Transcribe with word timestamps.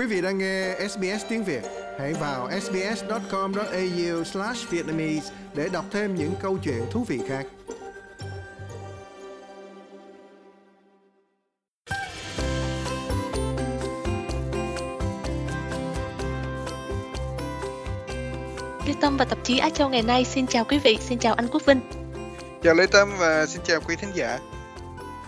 Quý 0.00 0.06
vị 0.06 0.20
đang 0.20 0.38
nghe 0.38 0.74
SBS 0.88 1.24
tiếng 1.28 1.44
Việt, 1.44 1.62
hãy 1.98 2.14
vào 2.14 2.50
sbs.com.au/vietnamese 2.60 5.32
để 5.54 5.68
đọc 5.72 5.84
thêm 5.90 6.14
những 6.14 6.34
câu 6.40 6.58
chuyện 6.58 6.82
thú 6.90 7.04
vị 7.08 7.20
khác. 7.28 7.46
Lê 18.86 18.94
Tâm 19.00 19.16
và 19.16 19.24
tạp 19.24 19.44
chí 19.44 19.58
Á 19.58 19.70
Châu 19.70 19.88
ngày 19.88 20.02
nay 20.02 20.24
xin 20.24 20.46
chào 20.46 20.64
quý 20.64 20.78
vị, 20.78 20.98
xin 21.00 21.18
chào 21.18 21.34
anh 21.34 21.48
Quốc 21.48 21.66
Vinh. 21.66 21.80
Chào 22.62 22.74
Lê 22.74 22.86
Tâm 22.86 23.08
và 23.18 23.46
xin 23.46 23.62
chào 23.64 23.80
quý 23.80 23.96
thính 23.96 24.10
giả. 24.14 24.38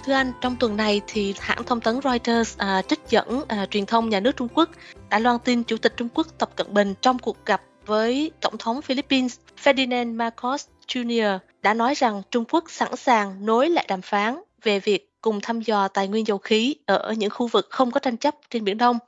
Thưa 0.04 0.12
anh, 0.12 0.32
trong 0.40 0.56
tuần 0.56 0.76
này 0.76 1.00
thì 1.06 1.34
hãng 1.40 1.64
thông 1.64 1.80
tấn 1.80 2.00
Reuters 2.04 2.58
à, 2.58 2.82
trích 2.82 3.00
dẫn 3.08 3.42
à, 3.48 3.66
truyền 3.66 3.86
thông 3.86 4.08
nhà 4.08 4.20
nước 4.20 4.36
Trung 4.36 4.48
Quốc 4.54 4.70
đã 5.10 5.18
loan 5.18 5.38
tin 5.44 5.62
Chủ 5.62 5.76
tịch 5.76 5.92
Trung 5.96 6.08
Quốc 6.14 6.26
Tập 6.38 6.50
Cận 6.56 6.74
Bình 6.74 6.94
trong 7.00 7.18
cuộc 7.18 7.46
gặp 7.46 7.62
với 7.86 8.30
Tổng 8.40 8.58
thống 8.58 8.82
Philippines 8.82 9.38
Ferdinand 9.62 10.16
Marcos 10.16 10.66
Jr. 10.88 11.38
đã 11.62 11.74
nói 11.74 11.94
rằng 11.94 12.22
Trung 12.30 12.44
Quốc 12.50 12.64
sẵn 12.68 12.96
sàng 12.96 13.46
nối 13.46 13.68
lại 13.68 13.84
đàm 13.88 14.02
phán 14.02 14.42
về 14.62 14.80
việc 14.80 15.12
cùng 15.20 15.40
thăm 15.40 15.60
dò 15.60 15.88
tài 15.88 16.08
nguyên 16.08 16.26
dầu 16.26 16.38
khí 16.38 16.74
ở 16.86 17.14
những 17.18 17.30
khu 17.30 17.46
vực 17.46 17.66
không 17.70 17.90
có 17.90 18.00
tranh 18.00 18.16
chấp 18.16 18.34
trên 18.50 18.64
Biển 18.64 18.78
Đông 18.78 18.98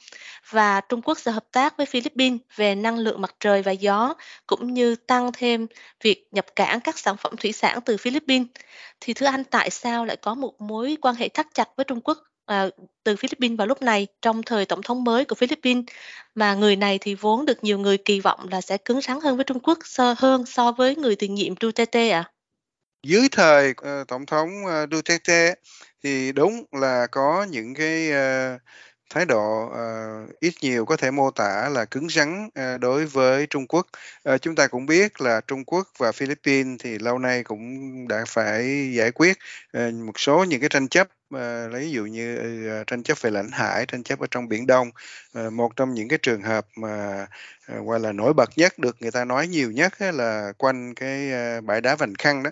và 0.50 0.80
Trung 0.80 1.02
Quốc 1.02 1.18
sẽ 1.18 1.30
hợp 1.30 1.44
tác 1.52 1.76
với 1.76 1.86
Philippines 1.86 2.40
về 2.56 2.74
năng 2.74 2.98
lượng 2.98 3.20
mặt 3.20 3.34
trời 3.40 3.62
và 3.62 3.72
gió 3.72 4.14
cũng 4.46 4.74
như 4.74 4.96
tăng 4.96 5.30
thêm 5.32 5.66
việc 6.02 6.28
nhập 6.32 6.46
cảng 6.56 6.80
các 6.80 6.98
sản 6.98 7.16
phẩm 7.16 7.36
thủy 7.36 7.52
sản 7.52 7.80
từ 7.84 7.96
Philippines. 7.96 8.46
Thì 9.00 9.14
thưa 9.14 9.26
anh, 9.26 9.44
tại 9.44 9.70
sao 9.70 10.04
lại 10.04 10.16
có 10.16 10.34
một 10.34 10.60
mối 10.60 10.96
quan 11.00 11.14
hệ 11.14 11.28
thắt 11.28 11.46
chặt 11.54 11.68
với 11.76 11.84
Trung 11.84 12.00
Quốc 12.00 12.18
à, 12.46 12.68
từ 13.04 13.16
Philippines 13.16 13.58
vào 13.58 13.66
lúc 13.66 13.82
này 13.82 14.06
trong 14.22 14.42
thời 14.42 14.64
tổng 14.66 14.82
thống 14.82 15.04
mới 15.04 15.24
của 15.24 15.34
Philippines 15.34 15.84
mà 16.34 16.54
người 16.54 16.76
này 16.76 16.98
thì 16.98 17.14
vốn 17.14 17.46
được 17.46 17.64
nhiều 17.64 17.78
người 17.78 17.98
kỳ 17.98 18.20
vọng 18.20 18.48
là 18.50 18.60
sẽ 18.60 18.76
cứng 18.76 19.00
rắn 19.00 19.20
hơn 19.20 19.36
với 19.36 19.44
Trung 19.44 19.60
Quốc 19.60 19.78
hơn 20.18 20.46
so 20.46 20.72
với 20.72 20.96
người 20.96 21.16
tiền 21.16 21.34
nhiệm 21.34 21.54
Duterte 21.60 22.10
ạ? 22.10 22.30
À? 22.30 22.33
Dưới 23.04 23.28
thời 23.32 23.70
uh, 23.70 24.08
tổng 24.08 24.26
thống 24.26 24.48
uh, 24.64 24.90
Duterte 24.92 25.54
thì 26.04 26.32
đúng 26.32 26.64
là 26.72 27.06
có 27.06 27.46
những 27.50 27.74
cái 27.74 28.10
uh, 28.10 28.60
thái 29.10 29.24
độ 29.24 29.64
uh, 29.66 30.40
ít 30.40 30.54
nhiều 30.62 30.84
có 30.84 30.96
thể 30.96 31.10
mô 31.10 31.30
tả 31.30 31.68
là 31.72 31.84
cứng 31.84 32.08
rắn 32.08 32.46
uh, 32.46 32.80
đối 32.80 33.06
với 33.06 33.46
Trung 33.46 33.66
Quốc. 33.66 33.86
Uh, 34.34 34.42
chúng 34.42 34.54
ta 34.54 34.66
cũng 34.66 34.86
biết 34.86 35.20
là 35.20 35.40
Trung 35.46 35.64
Quốc 35.64 35.88
và 35.98 36.12
Philippines 36.12 36.80
thì 36.80 36.98
lâu 36.98 37.18
nay 37.18 37.44
cũng 37.44 37.64
đã 38.08 38.24
phải 38.28 38.92
giải 38.94 39.10
quyết 39.10 39.38
uh, 39.78 39.94
một 39.94 40.20
số 40.20 40.44
những 40.44 40.60
cái 40.60 40.68
tranh 40.68 40.88
chấp 40.88 41.08
uh, 41.34 41.40
lấy 41.72 41.80
ví 41.80 41.90
dụ 41.90 42.04
như 42.04 42.38
uh, 42.80 42.86
tranh 42.86 43.02
chấp 43.02 43.22
về 43.22 43.30
lãnh 43.30 43.50
hải, 43.52 43.86
tranh 43.86 44.02
chấp 44.02 44.20
ở 44.20 44.26
trong 44.30 44.48
biển 44.48 44.66
Đông. 44.66 44.90
Uh, 45.38 45.52
một 45.52 45.76
trong 45.76 45.94
những 45.94 46.08
cái 46.08 46.18
trường 46.22 46.42
hợp 46.42 46.66
mà 46.76 47.26
uh, 47.72 47.86
gọi 47.86 48.00
là 48.00 48.12
nổi 48.12 48.32
bật 48.32 48.50
nhất 48.56 48.78
được 48.78 48.96
người 49.00 49.10
ta 49.10 49.24
nói 49.24 49.46
nhiều 49.46 49.70
nhất 49.70 49.92
là 50.00 50.52
quanh 50.58 50.94
cái 50.94 51.30
uh, 51.58 51.64
bãi 51.64 51.80
đá 51.80 51.96
Vành 51.96 52.14
Khăn 52.14 52.42
đó 52.42 52.50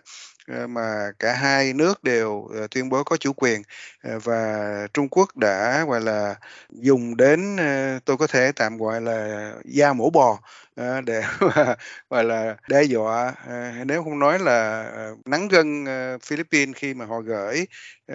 Ờ, 0.53 0.67
mà 0.67 1.11
cả 1.19 1.33
hai 1.35 1.73
nước 1.73 2.05
đều 2.05 2.45
ờ, 2.55 2.67
tuyên 2.71 2.89
bố 2.89 3.05
có 3.05 3.17
chủ 3.17 3.33
quyền 3.33 3.63
ờ, 4.03 4.19
và 4.19 4.87
Trung 4.95 5.09
Quốc 5.11 5.37
đã, 5.37 5.85
gọi 5.89 6.01
là, 6.01 6.35
dùng 6.71 7.17
đến 7.17 7.57
tôi 8.05 8.17
có 8.17 8.27
thể 8.27 8.53
tạm 8.57 8.77
gọi 8.79 9.01
là 9.01 9.53
da 9.65 9.93
mổ 9.93 10.11
bò 10.11 10.39
để 11.05 11.23
gọi 12.11 12.25
là, 12.25 12.57
đe 12.69 12.83
dọa 12.83 13.35
nếu 13.87 14.05
không 14.05 14.19
nói 14.19 14.39
là 14.39 14.85
nắng 15.25 15.49
gân 15.49 15.85
Philippines 16.23 16.77
khi 16.77 16.95
mà 16.95 17.05
họ 17.07 17.21
gửi 17.21 17.67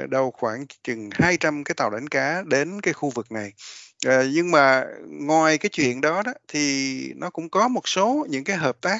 đâu 0.10 0.32
khoảng 0.38 0.66
chừng 0.84 1.10
200 1.14 1.64
cái 1.64 1.76
tàu 1.76 1.90
đánh 1.90 2.08
cá 2.08 2.44
đến 2.48 2.82
cái 2.82 2.94
khu 2.94 3.10
vực 3.16 3.32
này. 3.32 3.54
À, 4.06 4.24
nhưng 4.34 4.52
mà 4.52 4.86
ngoài 5.08 5.58
cái 5.58 5.70
chuyện 5.70 6.02
đó 6.02 6.24
đó 6.26 6.34
thì 6.48 7.14
nó 7.16 7.30
cũng 7.30 7.50
có 7.50 7.68
một 7.68 7.88
số 7.88 8.26
những 8.30 8.44
cái 8.44 8.56
hợp 8.58 8.78
tác. 8.82 9.00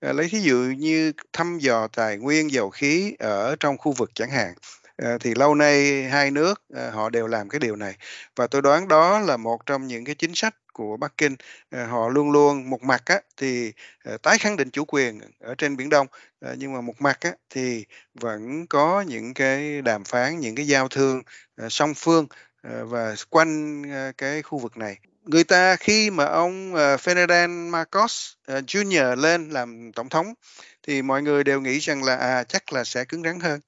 À, 0.00 0.12
lấy 0.12 0.28
ví 0.32 0.40
dụ 0.42 0.56
như 0.78 1.12
thăm 1.32 1.58
dò 1.58 1.88
tài 1.88 2.16
nguyên 2.18 2.52
dầu 2.52 2.70
khí 2.70 3.14
ở 3.18 3.56
trong 3.60 3.78
khu 3.78 3.92
vực 3.92 4.10
chẳng 4.14 4.30
hạn. 4.30 4.54
À, 4.96 5.18
thì 5.20 5.34
lâu 5.34 5.54
nay 5.54 6.02
hai 6.04 6.30
nước 6.30 6.62
à, 6.74 6.90
họ 6.90 7.10
đều 7.10 7.26
làm 7.26 7.48
cái 7.48 7.58
điều 7.60 7.76
này. 7.76 7.94
Và 8.36 8.46
tôi 8.46 8.62
đoán 8.62 8.88
đó 8.88 9.18
là 9.18 9.36
một 9.36 9.66
trong 9.66 9.86
những 9.86 10.04
cái 10.04 10.14
chính 10.14 10.34
sách 10.34 10.54
của 10.72 10.96
Bắc 10.96 11.12
Kinh. 11.18 11.36
À, 11.70 11.86
họ 11.86 12.08
luôn 12.08 12.30
luôn 12.30 12.70
một 12.70 12.82
mặt 12.82 13.02
á, 13.04 13.20
thì 13.36 13.72
à, 14.04 14.12
tái 14.22 14.38
khẳng 14.38 14.56
định 14.56 14.70
chủ 14.70 14.84
quyền 14.84 15.20
ở 15.40 15.54
trên 15.58 15.76
biển 15.76 15.88
Đông 15.88 16.06
à, 16.40 16.54
nhưng 16.58 16.72
mà 16.74 16.80
một 16.80 17.00
mặt 17.00 17.18
á, 17.20 17.32
thì 17.50 17.84
vẫn 18.14 18.66
có 18.66 19.00
những 19.00 19.34
cái 19.34 19.82
đàm 19.82 20.04
phán 20.04 20.40
những 20.40 20.54
cái 20.54 20.66
giao 20.66 20.88
thương 20.88 21.22
à, 21.56 21.68
song 21.68 21.92
phương 21.96 22.26
Ờ, 22.64 22.86
và 22.86 23.14
quanh 23.30 23.82
ờ, 23.92 24.12
cái 24.18 24.42
khu 24.42 24.58
vực 24.58 24.76
này. 24.76 24.98
Người 25.24 25.44
ta 25.44 25.76
khi 25.76 26.10
mà 26.10 26.24
ông 26.24 26.74
ờ, 26.74 26.96
Ferdinand 26.96 27.70
Marcos 27.70 28.32
Jr. 28.46 29.16
lên 29.16 29.50
làm 29.50 29.92
tổng 29.92 30.08
thống 30.08 30.34
thì 30.82 31.02
mọi 31.02 31.22
người 31.22 31.44
đều 31.44 31.60
nghĩ 31.60 31.78
rằng 31.78 32.02
là 32.04 32.16
à 32.16 32.44
chắc 32.44 32.72
là 32.72 32.84
sẽ 32.84 33.04
cứng 33.04 33.22
rắn 33.22 33.40
hơn. 33.40 33.60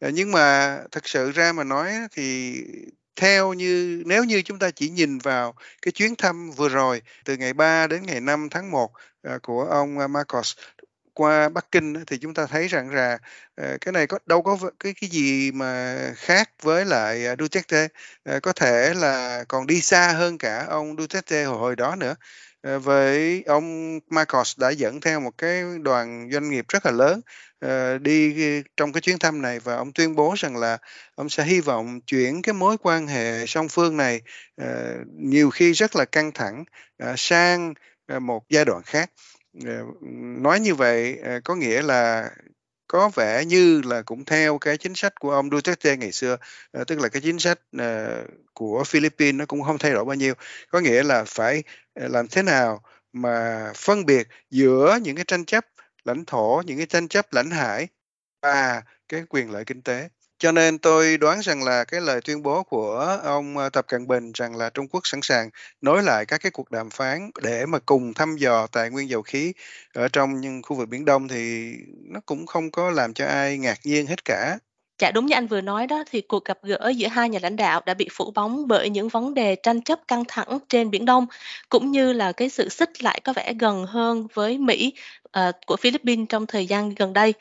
Nhưng 0.00 0.32
mà 0.32 0.78
thật 0.92 1.08
sự 1.08 1.30
ra 1.30 1.52
mà 1.52 1.64
nói 1.64 1.92
thì 2.12 2.54
theo 3.16 3.52
như, 3.52 4.02
nếu 4.06 4.24
như 4.24 4.42
chúng 4.42 4.58
ta 4.58 4.70
chỉ 4.70 4.88
nhìn 4.88 5.18
vào 5.18 5.54
cái 5.82 5.92
chuyến 5.92 6.16
thăm 6.16 6.50
vừa 6.50 6.68
rồi 6.68 7.02
từ 7.24 7.36
ngày 7.36 7.52
3 7.52 7.86
đến 7.86 8.02
ngày 8.02 8.20
5 8.20 8.48
tháng 8.50 8.70
1 8.70 8.90
của 9.42 9.64
ông 9.64 9.96
Marcos 10.12 10.52
qua 11.14 11.48
Bắc 11.48 11.66
Kinh 11.72 11.94
thì 12.06 12.18
chúng 12.18 12.34
ta 12.34 12.46
thấy 12.46 12.68
rằng 12.68 12.90
là 12.94 13.18
ờ, 13.54 13.78
cái 13.80 13.92
này 13.92 14.06
có 14.06 14.18
đâu 14.26 14.42
có 14.42 14.58
cái 14.80 14.94
cái 15.00 15.10
gì 15.10 15.52
mà 15.52 15.96
khác 16.16 16.50
với 16.62 16.84
lại 16.84 17.26
à, 17.26 17.36
Duterte. 17.38 17.88
Ờ, 18.24 18.40
có 18.40 18.52
thể 18.52 18.94
là 18.94 19.44
còn 19.48 19.66
đi 19.66 19.80
xa 19.80 20.12
hơn 20.12 20.38
cả 20.38 20.66
ông 20.68 20.96
Duterte 20.98 21.44
hồi, 21.44 21.58
hồi 21.58 21.76
đó 21.76 21.96
nữa. 21.96 22.14
Ờ, 22.62 22.78
với 22.78 23.42
ông 23.46 23.98
Marcos 24.10 24.58
đã 24.58 24.70
dẫn 24.70 25.00
theo 25.00 25.20
một 25.20 25.38
cái 25.38 25.62
đoàn 25.82 26.28
doanh 26.32 26.50
nghiệp 26.50 26.64
rất 26.68 26.86
là 26.86 26.92
lớn 26.92 27.20
đi 28.02 28.34
trong 28.76 28.92
cái 28.92 29.00
chuyến 29.00 29.18
thăm 29.18 29.42
này 29.42 29.58
và 29.60 29.76
ông 29.76 29.92
tuyên 29.92 30.14
bố 30.16 30.34
rằng 30.38 30.56
là 30.56 30.78
ông 31.14 31.28
sẽ 31.28 31.44
hy 31.44 31.60
vọng 31.60 32.00
chuyển 32.06 32.42
cái 32.42 32.52
mối 32.52 32.76
quan 32.82 33.06
hệ 33.06 33.46
song 33.46 33.68
phương 33.68 33.96
này 33.96 34.20
nhiều 35.18 35.50
khi 35.50 35.72
rất 35.72 35.96
là 35.96 36.04
căng 36.04 36.32
thẳng 36.32 36.64
sang 37.16 37.74
một 38.20 38.44
giai 38.48 38.64
đoạn 38.64 38.82
khác. 38.82 39.10
Ờ, 39.62 39.84
nói 40.42 40.60
như 40.60 40.74
vậy, 40.74 41.18
ờ, 41.22 41.40
có 41.44 41.54
nghĩa 41.54 41.82
là 41.82 42.30
có 42.88 43.08
vẻ 43.14 43.44
như 43.44 43.82
là 43.84 44.02
cũng 44.02 44.24
theo 44.24 44.58
cái 44.58 44.76
chính 44.78 44.94
sách 44.94 45.14
của 45.20 45.30
ông 45.30 45.50
Duterte 45.50 45.96
ngày 45.96 46.12
xưa, 46.12 46.36
ờ, 46.72 46.84
tức 46.84 46.98
là 47.00 47.08
cái 47.08 47.22
chính 47.22 47.38
sách, 47.38 47.60
của 48.54 48.84
Philippines 48.86 49.34
nó 49.38 49.46
cũng 49.46 49.62
không 49.62 49.78
thay 49.78 49.92
đổi 49.92 50.04
bao 50.04 50.14
nhiêu. 50.14 50.34
Có 50.70 50.80
nghĩa 50.80 51.02
là 51.02 51.24
phải, 51.26 51.62
làm 51.94 52.28
thế 52.28 52.42
nào 52.42 52.82
mà 53.12 53.72
phân 53.76 54.06
biệt 54.06 54.28
giữa 54.50 54.98
những 55.02 55.16
cái 55.16 55.24
tranh 55.24 55.44
chấp 55.44 55.64
lãnh 56.04 56.24
thổ, 56.24 56.62
những 56.66 56.76
cái 56.78 56.86
tranh 56.86 57.08
chấp 57.08 57.32
lãnh 57.32 57.50
hải 57.50 57.88
và 58.42 58.82
cái 59.08 59.22
quyền 59.30 59.50
lợi 59.50 59.64
kinh 59.64 59.82
tế. 59.82 60.08
Cho 60.38 60.52
nên 60.52 60.78
tôi 60.78 61.16
đoán 61.16 61.40
rằng 61.40 61.62
là 61.62 61.84
cái 61.84 62.00
lời 62.00 62.20
tuyên 62.24 62.42
bố 62.42 62.62
của 62.62 63.18
ông, 63.22 63.58
ờ, 63.58 63.68
Tập 63.68 63.84
Cận 63.88 64.06
Bình 64.06 64.32
rằng 64.34 64.56
là 64.56 64.70
Trung 64.70 64.88
Quốc 64.88 65.00
sẵn 65.04 65.20
sàng 65.22 65.50
nối 65.80 66.02
lại 66.02 66.26
các 66.26 66.40
cái 66.42 66.50
cuộc 66.50 66.70
đàm 66.70 66.90
phán 66.90 67.30
để 67.42 67.66
mà 67.66 67.78
cùng 67.86 68.14
thăm 68.14 68.36
dò 68.36 68.66
tài 68.66 68.90
nguyên 68.90 69.08
dầu 69.08 69.22
khí 69.22 69.52
ở 69.94 70.08
trong 70.08 70.40
những 70.40 70.62
khu 70.62 70.76
vực 70.76 70.88
Biển 70.88 71.04
Đông 71.04 71.28
thì 71.28 71.72
nó 72.04 72.20
cũng 72.26 72.46
không 72.46 72.70
có 72.70 72.90
làm 72.90 73.14
cho 73.14 73.26
ai 73.26 73.58
ngạc 73.58 73.78
nhiên 73.84 74.06
hết 74.06 74.24
cả. 74.24 74.58
Chả 74.98 75.10
đúng 75.10 75.26
như 75.26 75.34
anh 75.34 75.46
vừa 75.46 75.60
nói 75.60 75.86
đó 75.86 76.04
thì 76.10 76.20
cuộc 76.20 76.44
gặp 76.44 76.58
gỡ 76.62 76.92
giữa 76.96 77.08
hai 77.08 77.28
nhà 77.28 77.38
lãnh 77.42 77.56
đạo 77.56 77.80
đã 77.86 77.94
bị 77.94 78.08
phủ 78.12 78.30
bóng 78.34 78.68
bởi 78.68 78.90
những 78.90 79.08
vấn 79.08 79.34
đề 79.34 79.56
tranh 79.56 79.82
chấp 79.82 79.98
căng 80.08 80.24
thẳng 80.28 80.58
trên 80.68 80.90
Biển 80.90 81.04
Đông 81.04 81.26
cũng 81.68 81.90
như 81.90 82.12
là 82.12 82.32
cái 82.32 82.48
sự 82.48 82.68
xích 82.68 83.02
lại 83.02 83.20
có 83.24 83.32
vẻ 83.32 83.54
gần 83.60 83.86
hơn 83.86 84.26
với 84.34 84.58
Mỹ 84.58 84.92
uh, 85.26 85.54
của 85.66 85.76
Philippines 85.76 86.26
trong 86.28 86.46
thời 86.46 86.66
gian 86.66 86.94
gần 86.94 87.12
đây. 87.12 87.34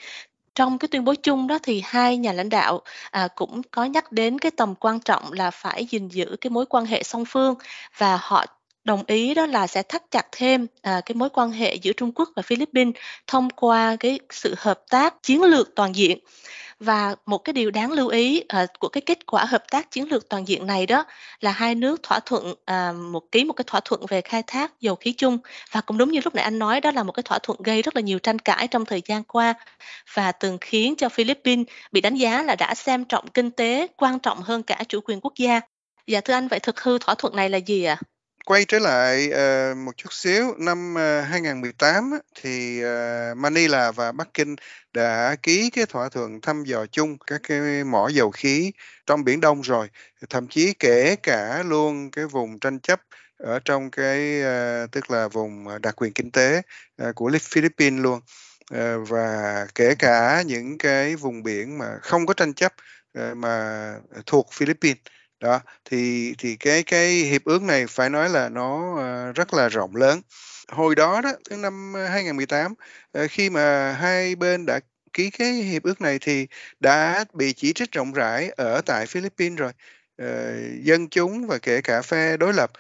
Trong 0.56 0.78
cái 0.80 0.88
tuyên 0.92 1.04
bố 1.04 1.14
chung 1.24 1.48
đó 1.48 1.58
thì 1.64 1.82
hai 1.86 2.18
nhà 2.18 2.34
lãnh 2.34 2.50
đạo, 2.50 2.82
à, 3.12 3.28
cũng 3.36 3.62
có 3.72 3.86
nhắc 3.86 4.12
đến 4.12 4.40
cái 4.40 4.52
tầm 4.58 4.76
quan 4.76 5.00
trọng 5.00 5.34
là 5.34 5.52
phải 5.52 5.86
gìn 5.86 6.08
giữ 6.08 6.36
cái 6.42 6.50
mối 6.52 6.66
quan 6.66 6.86
hệ 6.86 7.04
song 7.04 7.24
phương 7.28 7.56
và 7.98 8.18
họ 8.22 8.46
đồng 8.84 9.04
ý 9.08 9.34
đó 9.34 9.46
là 9.46 9.68
sẽ 9.68 9.84
thắt 9.84 10.12
chặt 10.12 10.26
thêm, 10.32 10.68
à, 10.82 11.02
cái 11.06 11.16
mối 11.16 11.30
quan 11.30 11.52
hệ 11.52 11.76
giữa 11.76 11.94
Trung 11.94 12.12
Quốc 12.16 12.30
và 12.36 12.42
Philippines 12.42 12.96
thông 13.28 13.50
qua 13.50 13.96
cái 14.00 14.20
sự 14.30 14.56
hợp 14.58 14.80
tác 14.90 15.24
chiến 15.24 15.44
lược 15.44 15.76
toàn 15.76 15.96
diện. 15.96 16.20
Và 16.80 17.16
một 17.26 17.38
cái 17.38 17.54
điều 17.54 17.72
đáng 17.72 17.92
lưu 17.92 18.08
ý, 18.08 18.44
à, 18.48 18.66
của 18.80 18.88
cái 18.88 19.02
kết 19.02 19.26
quả 19.26 19.46
hợp 19.46 19.64
tác 19.72 19.92
chiến 19.92 20.10
lược 20.12 20.30
toàn 20.30 20.48
diện 20.48 20.68
này 20.68 20.86
đó 20.86 21.06
là 21.40 21.52
hai 21.52 21.76
nước 21.76 22.04
thỏa 22.04 22.20
thuận, 22.20 22.54
à, 22.66 22.92
một 22.92 23.32
ký 23.32 23.44
một 23.44 23.54
cái 23.54 23.64
thỏa 23.68 23.80
thuận 23.80 24.06
về 24.06 24.22
khai 24.22 24.44
thác 24.48 24.82
dầu 24.82 24.96
khí 24.96 25.14
chung. 25.14 25.38
Và 25.72 25.82
cũng 25.82 25.98
đúng 25.98 26.12
như 26.12 26.20
lúc 26.24 26.36
nãy 26.36 26.44
anh 26.44 26.60
nói 26.60 26.82
đó 26.82 26.92
là 26.92 27.04
một 27.04 27.12
cái 27.12 27.24
thỏa 27.24 27.40
thuận 27.40 27.58
gây 27.64 27.82
rất 27.82 27.96
là 27.96 28.02
nhiều 28.02 28.20
tranh 28.20 28.40
cãi 28.40 28.68
trong 28.68 28.86
thời 28.86 29.02
gian 29.06 29.24
qua 29.24 29.54
và 30.14 30.32
từng 30.32 30.58
khiến 30.62 30.96
cho 30.96 31.10
Philippines 31.10 31.68
bị 31.92 32.02
đánh 32.02 32.16
giá 32.16 32.44
là 32.44 32.56
đã 32.56 32.76
xem 32.76 33.06
trọng 33.06 33.28
kinh 33.28 33.52
tế 33.52 33.88
quan 33.98 34.20
trọng 34.20 34.42
hơn 34.42 34.64
cả 34.64 34.84
chủ 34.90 35.00
quyền 35.06 35.22
quốc 35.22 35.34
gia. 35.38 35.62
Dạ 36.08 36.22
thưa 36.22 36.34
anh, 36.34 36.48
vậy 36.48 36.60
thực 36.60 36.82
hư 36.82 36.98
thỏa 36.98 37.16
thuận 37.16 37.36
này 37.36 37.50
là 37.50 37.58
gì 37.58 37.84
ạ? 37.84 37.98
Quay 38.46 38.66
trở 38.66 38.80
lại, 38.80 39.30
uh, 39.32 39.78
một 39.78 39.92
chút 39.98 40.14
xíu, 40.14 40.56
năm, 40.58 40.96
ờ, 40.96 41.20
uh, 41.20 41.28
2018 41.28 42.12
thì, 42.36 42.84
uh, 42.86 43.38
Manila 43.38 43.92
và 43.92 44.12
Bắc 44.12 44.34
Kinh 44.34 44.56
đã 44.94 45.36
ký 45.44 45.70
cái 45.70 45.86
thỏa 45.86 46.10
thuận 46.10 46.42
thăm 46.42 46.64
dò 46.64 46.86
chung 46.86 47.18
các 47.28 47.42
cái 47.44 47.84
mỏ 47.84 48.08
dầu 48.08 48.32
khí 48.32 48.72
trong 49.06 49.24
Biển 49.24 49.42
Đông 49.42 49.62
rồi, 49.62 49.90
thậm 50.30 50.48
chí 50.48 50.74
kể 50.80 51.16
cả 51.24 51.64
luôn 51.66 52.12
cái 52.12 52.26
vùng 52.26 52.60
tranh 52.60 52.80
chấp 52.80 53.02
ở 53.38 53.60
trong 53.66 53.92
cái 53.92 54.42
uh, 54.42 54.92
tức 54.92 55.12
là 55.12 55.28
vùng 55.28 55.82
đặc 55.82 55.96
quyền 55.98 56.14
kinh 56.14 56.32
tế 56.32 56.62
uh, 57.10 57.16
của 57.16 57.32
Philippines 57.42 58.04
luôn. 58.04 58.20
Uh, 58.74 59.10
và 59.10 59.68
kể 59.76 59.96
cả 60.00 60.44
những 60.46 60.78
cái 60.78 61.16
vùng 61.16 61.44
biển 61.44 61.78
mà 61.78 61.98
không 62.02 62.26
có 62.26 62.34
tranh 62.34 62.54
chấp 62.54 62.74
uh, 63.20 63.38
mà 63.38 63.96
thuộc 64.26 64.50
Philippines 64.54 64.98
đó, 65.44 65.60
thì 65.86 66.34
thì 66.38 66.56
cái 66.56 66.84
cái 66.84 67.10
hiệp 67.16 67.44
ước 67.46 67.62
này 67.64 67.88
phải 67.88 68.10
nói 68.10 68.30
là 68.30 68.50
nó 68.50 68.96
ờ, 68.98 69.32
rất 69.32 69.54
là 69.54 69.70
rộng 69.70 69.96
lớn. 69.96 70.22
Hồi 70.68 70.96
đó 70.96 71.22
đó 71.22 71.32
từ 71.50 71.58
năm 71.58 71.94
ờ, 71.96 72.08
2018 72.08 72.74
ờ, 73.12 73.28
khi 73.30 73.50
mà 73.50 73.92
hai 73.94 74.36
bên 74.36 74.66
đã 74.66 74.80
ký 75.14 75.30
cái 75.30 75.52
hiệp 75.54 75.84
ước 75.84 76.02
này 76.02 76.20
thì 76.22 76.48
đã 76.80 77.26
bị 77.34 77.54
chỉ 77.54 77.74
trích 77.74 77.92
rộng 77.92 78.14
rãi 78.14 78.50
ở 78.50 78.82
tại 78.86 79.06
Philippines 79.06 79.60
rồi. 79.60 79.72
Dân 80.84 81.10
chúng 81.10 81.48
và 81.48 81.58
kể 81.58 81.82
cả 81.82 82.02
phe 82.02 82.38
đối 82.38 82.54
lập 82.54 82.72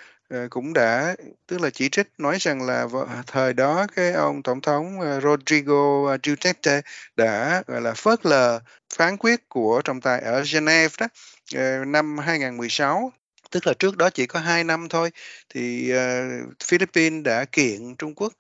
cũng 0.50 0.74
đã, 0.74 1.16
tức 1.48 1.62
là 1.62 1.70
chỉ 1.70 1.90
trích, 1.90 2.08
nói 2.18 2.38
rằng 2.40 2.62
là 2.66 2.88
thời 3.28 3.54
đó 3.54 3.88
cái 3.96 4.12
ông 4.14 4.44
tổng 4.44 4.62
thống 4.62 5.00
Rodrigo 5.24 6.18
Duterte 6.24 6.82
đã, 7.16 7.64
gọi 7.68 7.82
là, 7.82 7.94
phớt 7.94 8.26
lờ 8.26 8.60
phán 8.98 9.18
quyết 9.18 9.50
của 9.50 9.82
trọng 9.86 10.02
tài 10.02 10.22
ở 10.22 10.44
Geneva 10.54 10.90
đó. 11.00 11.08
Ờ, 11.54 11.86
năm 11.86 12.18
2016 12.18 13.12
tức 13.52 13.68
là 13.68 13.74
trước 13.80 13.98
đó 13.98 14.10
chỉ 14.10 14.26
có 14.28 14.40
2 14.40 14.64
năm 14.64 14.88
thôi 14.90 15.12
thì 15.50 15.94
uh, 15.94 16.54
Philippines 16.64 17.24
đã 17.24 17.46
kiện 17.52 17.96
Trung 17.98 18.16
Quốc 18.16 18.34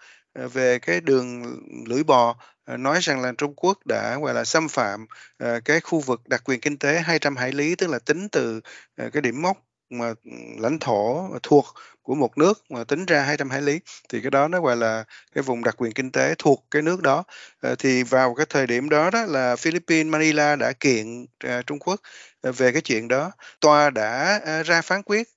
uh, 0.44 0.54
về 0.54 0.80
cái 0.80 1.02
đường 1.02 1.44
lưỡi 1.88 2.04
bò 2.04 2.30
uh, 2.74 2.80
nói 2.80 3.00
rằng 3.02 3.22
là 3.22 3.34
Trung 3.38 3.54
Quốc 3.56 3.86
đã 3.86 4.18
gọi 4.20 4.34
là 4.34 4.44
xâm 4.44 4.68
phạm 4.70 5.06
uh, 5.44 5.66
cái 5.66 5.80
khu 5.80 6.00
vực 6.00 6.22
đặc 6.28 6.42
quyền 6.46 6.60
kinh 6.60 6.78
tế 6.78 7.00
200 7.00 7.36
hải 7.36 7.52
lý 7.52 7.76
tức 7.76 7.88
là 7.90 8.00
tính 8.00 8.30
từ 8.32 8.62
uh, 9.06 9.14
cái 9.14 9.22
điểm 9.22 9.42
mốc 9.42 9.58
mà 10.00 10.14
lãnh 10.60 10.80
thổ 10.80 11.30
thuộc 11.44 11.66
của 12.04 12.16
một 12.16 12.38
nước 12.38 12.64
mà 12.70 12.84
tính 12.84 13.06
ra 13.06 13.22
200 13.24 13.50
hải 13.50 13.62
lý, 13.62 13.80
thì 14.10 14.22
cái 14.22 14.32
đó 14.32 14.48
nó 14.48 14.62
gọi 14.62 14.78
là 14.78 15.04
cái 15.36 15.42
vùng 15.42 15.64
đặc 15.64 15.76
quyền 15.78 15.92
kinh 15.94 16.12
tế 16.12 16.36
thuộc 16.40 16.66
cái 16.72 16.82
nước 16.82 17.02
đó. 17.02 17.24
Ờ, 17.62 17.76
thì 17.80 18.04
vào 18.04 18.34
cái 18.36 18.46
thời 18.50 18.68
điểm 18.68 18.90
đó 18.90 19.10
đó 19.10 19.26
là 19.26 19.56
Philippines, 19.56 20.12
Manila 20.12 20.56
đã 20.56 20.74
kiện 20.80 21.26
ờ, 21.44 21.62
Trung 21.62 21.80
Quốc 21.80 22.02
ờ, 22.42 22.52
về 22.52 22.72
cái 22.72 22.82
chuyện 22.82 23.08
đó. 23.08 23.32
Tòa 23.62 23.90
đã 23.90 24.40
ra 24.66 24.82
phán 24.82 25.04
quyết 25.04 25.28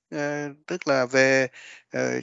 tức 0.66 0.88
là 0.88 1.06
về 1.06 1.48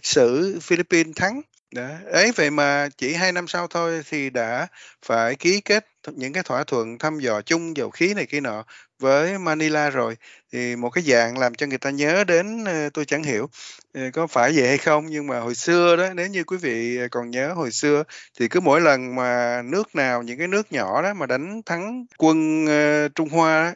xử 0.04 0.60
Philippines 0.62 1.16
thắng 1.16 1.42
đó. 1.74 1.90
Ấy, 2.12 2.32
vậy 2.36 2.50
mà 2.52 2.90
chỉ 2.98 3.14
hai 3.14 3.32
năm 3.32 3.48
sau 3.48 3.68
thôi 3.68 4.02
thì 4.10 4.30
đã 4.30 4.68
phải 5.06 5.36
ký 5.36 5.62
kết 5.62 5.86
những 6.12 6.34
cái 6.34 6.44
thỏa 6.44 6.64
thuận 6.64 6.98
thăm 6.98 7.20
dò 7.20 7.42
chung 7.42 7.78
dầu 7.78 7.90
khí 7.90 8.14
này 8.14 8.26
kia 8.26 8.40
nọ 8.42 8.64
với 9.00 9.38
Manila 9.38 9.90
rồi. 9.90 10.18
Thì 10.54 10.76
một 10.76 10.90
cái 10.90 11.04
dạng 11.04 11.38
làm 11.38 11.56
cho 11.56 11.68
người 11.68 11.78
ta 11.78 11.90
nhớ 11.90 12.24
đến 12.24 12.66
ờ, 12.66 12.90
tôi 12.94 13.06
chẳng 13.06 13.24
hiểu 13.24 13.50
ờ, 13.94 14.02
có 14.14 14.28
phải 14.28 14.52
vậy 14.56 14.68
hay 14.68 14.78
không 14.78 15.06
nhưng 15.10 15.28
mà 15.28 15.40
hồi 15.40 15.56
xưa 15.56 15.96
đó, 15.96 16.14
nếu 16.14 16.28
như 16.28 16.44
quý 16.44 16.58
vị 16.58 16.98
ờ, 16.98 17.08
còn 17.12 17.32
nhớ 17.32 17.54
hồi 17.54 17.72
xưa 17.72 18.04
thì 18.40 18.48
cứ 18.48 18.60
mỗi 18.60 18.82
lần 18.82 19.16
mà 19.16 19.62
nước 19.66 19.96
nào, 19.96 20.24
những 20.24 20.38
cái 20.38 20.48
nước 20.48 20.72
nhỏ 20.72 21.02
đó 21.02 21.14
mà 21.14 21.26
đánh 21.26 21.62
thắng 21.66 22.06
quân 22.18 22.66
Trung 23.16 23.30
Hoa 23.30 23.76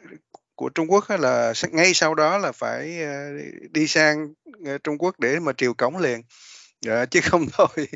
của 0.54 0.68
Trung 0.68 0.90
Quốc 0.90 1.04
là 1.10 1.52
ngay 1.72 1.94
sau 1.94 2.14
đó 2.14 2.38
là 2.38 2.52
phải 2.52 2.98
đi 3.70 3.86
sang 3.86 4.28
Trung 4.84 4.98
Quốc 4.98 5.20
để 5.20 5.40
mà 5.40 5.52
triều 5.56 5.74
cống 5.74 5.98
liền 5.98 6.22
Dạ, 6.80 7.04
chứ 7.06 7.20
không 7.22 7.46
thôi. 7.52 7.88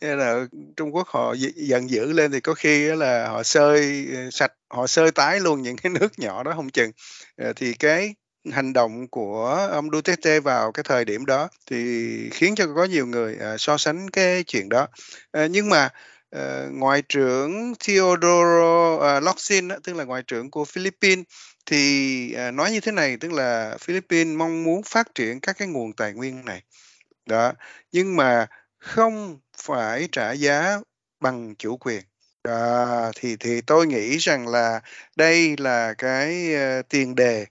Để 0.00 0.16
là 0.16 0.46
Trung 0.76 0.94
Quốc 0.94 1.08
họ 1.08 1.34
giận 1.56 1.90
dữ 1.90 2.12
lên 2.12 2.32
thì 2.32 2.40
có 2.40 2.54
khi 2.54 2.84
là 2.84 3.28
họ 3.28 3.42
sơi 3.42 4.06
ờ, 4.14 4.30
sạch 4.30 4.52
họ 4.70 4.86
sơi 4.86 5.10
tái 5.10 5.40
luôn 5.40 5.62
những 5.62 5.76
cái 5.76 5.90
nước 6.00 6.18
nhỏ 6.18 6.42
đó 6.42 6.52
không 6.56 6.70
chừng. 6.70 6.90
Ờ, 7.36 7.52
thì 7.56 7.74
cái 7.74 8.14
hành 8.52 8.72
động 8.72 9.08
của 9.08 9.68
ông 9.72 9.90
Duterte 9.90 10.40
vào 10.40 10.72
cái 10.72 10.84
thời 10.88 11.04
điểm 11.04 11.26
đó 11.26 11.48
thì 11.66 12.30
khiến 12.30 12.54
cho 12.54 12.66
có 12.76 12.84
nhiều 12.84 13.06
người 13.06 13.34
uh, 13.54 13.60
so 13.60 13.76
sánh 13.76 14.10
cái 14.10 14.44
chuyện 14.44 14.68
đó. 14.68 14.88
Uh, 15.44 15.50
nhưng 15.50 15.68
mà 15.68 15.88
uh, 16.36 16.72
ngoại 16.72 17.02
trưởng 17.08 17.74
Theodoro 17.86 18.94
uh, 18.94 19.22
Locsin 19.22 19.68
tức 19.84 19.96
là 19.96 20.04
ngoại 20.04 20.22
trưởng 20.26 20.50
của 20.50 20.64
Philippines 20.64 21.24
thì 21.66 22.34
uh, 22.48 22.54
nói 22.54 22.70
như 22.70 22.80
thế 22.80 22.92
này 22.92 23.16
tức 23.20 23.32
là 23.32 23.76
Philippines 23.80 24.36
mong 24.36 24.64
muốn 24.64 24.82
phát 24.82 25.14
triển 25.14 25.40
các 25.40 25.58
cái 25.58 25.68
nguồn 25.68 25.92
tài 25.92 26.12
nguyên 26.12 26.44
này 26.44 26.62
đó. 27.30 27.52
Nhưng 27.92 28.16
mà 28.16 28.46
không 28.78 29.38
phải 29.56 30.08
trả 30.12 30.32
giá 30.32 30.80
bằng 31.20 31.54
chủ 31.58 31.76
quyền. 31.76 32.02
À, 32.42 33.12
thì 33.16 33.36
thì 33.36 33.60
tôi 33.60 33.86
nghĩ 33.86 34.16
rằng 34.16 34.48
là 34.48 34.80
đây 35.16 35.56
là 35.58 35.94
cái 35.94 36.54
uh, 36.54 36.88
tiền 36.88 37.14
đề 37.14 37.46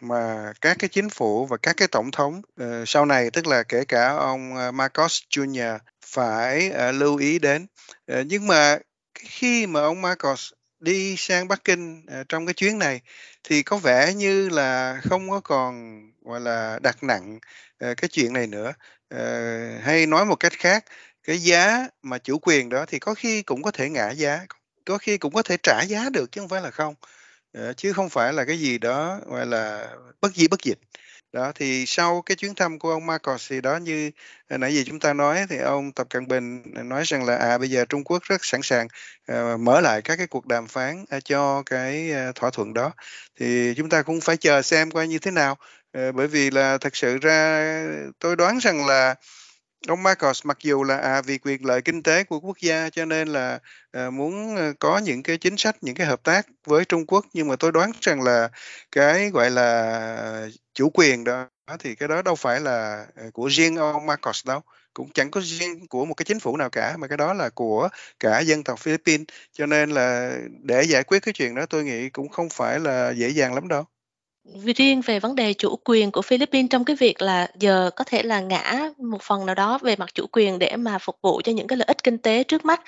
mà 0.00 0.52
các 0.60 0.76
cái 0.78 0.88
chính 0.88 1.10
phủ 1.10 1.46
và 1.46 1.56
các 1.56 1.76
cái 1.76 1.88
tổng 1.88 2.10
thống 2.10 2.42
uh, 2.62 2.66
sau 2.86 3.06
này 3.06 3.30
tức 3.30 3.46
là 3.46 3.62
kể 3.62 3.84
cả 3.84 4.08
ông 4.08 4.52
uh, 4.52 4.74
Marcos 4.74 5.22
Jr 5.30 5.78
phải 6.06 6.70
uh, 6.70 6.94
lưu 6.94 7.16
ý 7.16 7.38
đến. 7.38 7.66
Uh, 8.12 8.26
nhưng 8.26 8.46
mà 8.46 8.78
khi 9.14 9.66
mà 9.66 9.80
ông 9.80 10.02
Marcos 10.02 10.52
đi 10.80 11.16
sang 11.18 11.48
Bắc 11.48 11.64
Kinh 11.64 12.06
uh, 12.20 12.28
trong 12.28 12.46
cái 12.46 12.54
chuyến 12.54 12.78
này 12.78 13.00
thì 13.44 13.62
có 13.62 13.76
vẻ 13.76 14.14
như 14.14 14.48
là 14.48 15.00
không 15.04 15.30
có 15.30 15.40
còn 15.40 16.02
gọi 16.24 16.40
là 16.40 16.78
đặt 16.82 17.02
nặng 17.02 17.38
uh, 17.90 17.96
cái 17.96 18.08
chuyện 18.08 18.32
này 18.32 18.46
nữa. 18.46 18.72
Ờ, 19.16 19.78
hay 19.82 20.06
nói 20.06 20.24
một 20.24 20.36
cách 20.36 20.52
khác, 20.52 20.84
cái 21.24 21.38
giá 21.38 21.88
mà 22.02 22.18
chủ 22.18 22.38
quyền 22.42 22.68
đó 22.68 22.84
thì 22.88 22.98
có 22.98 23.14
khi 23.14 23.42
cũng 23.42 23.62
có 23.62 23.70
thể 23.70 23.90
ngã 23.90 24.10
giá, 24.10 24.46
có 24.84 24.98
khi 24.98 25.18
cũng 25.18 25.32
có 25.34 25.42
thể 25.42 25.56
trả 25.62 25.82
giá 25.82 26.08
được 26.12 26.32
chứ 26.32 26.40
không 26.40 26.48
phải 26.48 26.62
là 26.62 26.70
không, 26.70 26.94
ờ, 27.52 27.72
chứ 27.72 27.92
không 27.92 28.08
phải 28.08 28.32
là 28.32 28.44
cái 28.44 28.58
gì 28.58 28.78
đó, 28.78 29.20
gọi 29.26 29.46
là, 29.46 29.88
bất 30.20 30.34
di 30.34 30.48
bất 30.48 30.62
dịch. 30.62 30.78
Đó, 31.32 31.52
thì 31.54 31.84
sau 31.86 32.22
cái 32.22 32.36
chuyến 32.36 32.54
thăm 32.54 32.78
của 32.78 32.90
ông 32.90 33.06
Marcos 33.06 33.50
thì 33.50 33.60
đó 33.60 33.76
như 33.76 34.10
ờ, 34.48 34.58
nãy 34.58 34.74
giờ 34.74 34.82
chúng 34.86 35.00
ta 35.00 35.12
nói 35.12 35.46
thì 35.50 35.58
ông 35.58 35.92
Tập 35.92 36.06
Cận 36.10 36.28
Bình 36.28 36.62
nói 36.88 37.02
rằng 37.06 37.24
là, 37.24 37.36
à, 37.36 37.58
bây 37.58 37.70
giờ 37.70 37.84
Trung 37.88 38.04
Quốc 38.04 38.22
rất 38.22 38.44
sẵn 38.44 38.62
sàng, 38.62 38.86
uh, 39.32 39.60
mở 39.60 39.80
lại 39.80 40.02
các 40.02 40.16
cái 40.16 40.26
cuộc 40.26 40.46
đàm 40.46 40.66
phán, 40.66 41.04
uh, 41.16 41.24
cho 41.24 41.62
cái, 41.66 42.10
uh, 42.30 42.34
thỏa 42.34 42.50
thuận 42.50 42.74
đó. 42.74 42.92
Thì 43.40 43.74
chúng 43.76 43.88
ta 43.88 44.02
cũng 44.02 44.20
phải 44.20 44.36
chờ 44.36 44.62
xem 44.62 44.90
coi 44.90 45.08
như 45.08 45.18
thế 45.18 45.30
nào. 45.30 45.56
Ờ, 45.94 46.12
bởi 46.12 46.26
vì 46.26 46.50
là 46.50 46.78
thật 46.78 46.96
sự 46.96 47.18
ra 47.18 47.64
tôi 48.18 48.36
đoán 48.36 48.58
rằng 48.58 48.86
là 48.86 49.14
ông 49.88 50.02
Marcos 50.02 50.46
mặc 50.46 50.58
dù 50.62 50.84
là 50.84 50.96
à 50.98 51.22
vì 51.22 51.38
quyền 51.38 51.66
lợi 51.66 51.82
kinh 51.82 52.02
tế 52.02 52.24
của 52.24 52.40
quốc 52.40 52.58
gia 52.60 52.90
cho 52.90 53.04
nên 53.04 53.28
là 53.28 53.58
à, 53.92 54.10
muốn 54.10 54.56
ờ, 54.56 54.72
có 54.80 54.98
những 54.98 55.22
cái 55.22 55.38
chính 55.38 55.56
sách 55.56 55.76
những 55.82 55.94
cái 55.94 56.06
hợp 56.06 56.24
tác 56.24 56.46
với 56.66 56.84
Trung 56.84 57.06
Quốc 57.06 57.26
nhưng 57.34 57.48
mà 57.48 57.56
tôi 57.56 57.72
đoán 57.72 57.92
rằng 58.00 58.22
là 58.22 58.50
cái 58.92 59.30
gọi 59.30 59.50
là 59.50 60.48
chủ 60.74 60.90
quyền 60.94 61.24
đó 61.24 61.48
thì 61.80 61.94
cái 61.94 62.08
đó 62.08 62.22
đâu 62.22 62.34
phải 62.36 62.60
là 62.60 63.06
của 63.32 63.46
riêng 63.50 63.76
ông 63.76 64.06
Marcos 64.06 64.46
đâu 64.46 64.60
cũng 64.94 65.10
chẳng 65.14 65.30
có 65.30 65.40
riêng 65.44 65.88
của 65.88 66.04
một 66.04 66.14
cái 66.14 66.24
chính 66.24 66.40
phủ 66.40 66.56
nào 66.56 66.70
cả 66.70 66.96
mà 66.98 67.08
cái 67.08 67.16
đó 67.18 67.34
là 67.34 67.50
của 67.50 67.88
cả 68.20 68.40
dân 68.40 68.64
tộc 68.64 68.78
Philippines. 68.78 69.26
Cho 69.52 69.66
nên 69.66 69.90
là 69.90 70.38
để 70.62 70.82
giải 70.82 71.04
quyết 71.04 71.20
cái 71.22 71.34
chuyện 71.34 71.54
đó 71.54 71.66
tôi 71.66 71.84
nghĩ 71.84 72.10
cũng 72.10 72.28
không 72.28 72.48
phải 72.48 72.80
là 72.80 73.10
dễ 73.10 73.28
dàng 73.28 73.54
lắm 73.54 73.68
đâu 73.68 73.84
riêng 74.76 75.00
về 75.00 75.20
vấn 75.20 75.34
đề 75.34 75.52
chủ 75.52 75.76
quyền 75.84 76.10
của 76.10 76.22
Philippines 76.22 76.70
trong 76.70 76.84
cái 76.84 76.96
việc 76.96 77.22
là 77.22 77.48
giờ 77.58 77.90
có 77.96 78.04
thể 78.04 78.22
là 78.22 78.40
ngã 78.40 78.90
một 78.98 79.22
phần 79.22 79.46
nào 79.46 79.54
đó 79.54 79.78
về 79.78 79.96
mặt 79.96 80.14
chủ 80.14 80.26
quyền 80.32 80.58
để 80.58 80.76
mà 80.76 80.98
phục 80.98 81.16
vụ 81.22 81.40
cho 81.44 81.52
những 81.52 81.66
cái 81.66 81.78
lợi 81.78 81.86
ích 81.86 82.04
kinh 82.04 82.18
tế 82.18 82.44
trước 82.44 82.64
mắt, 82.64 82.82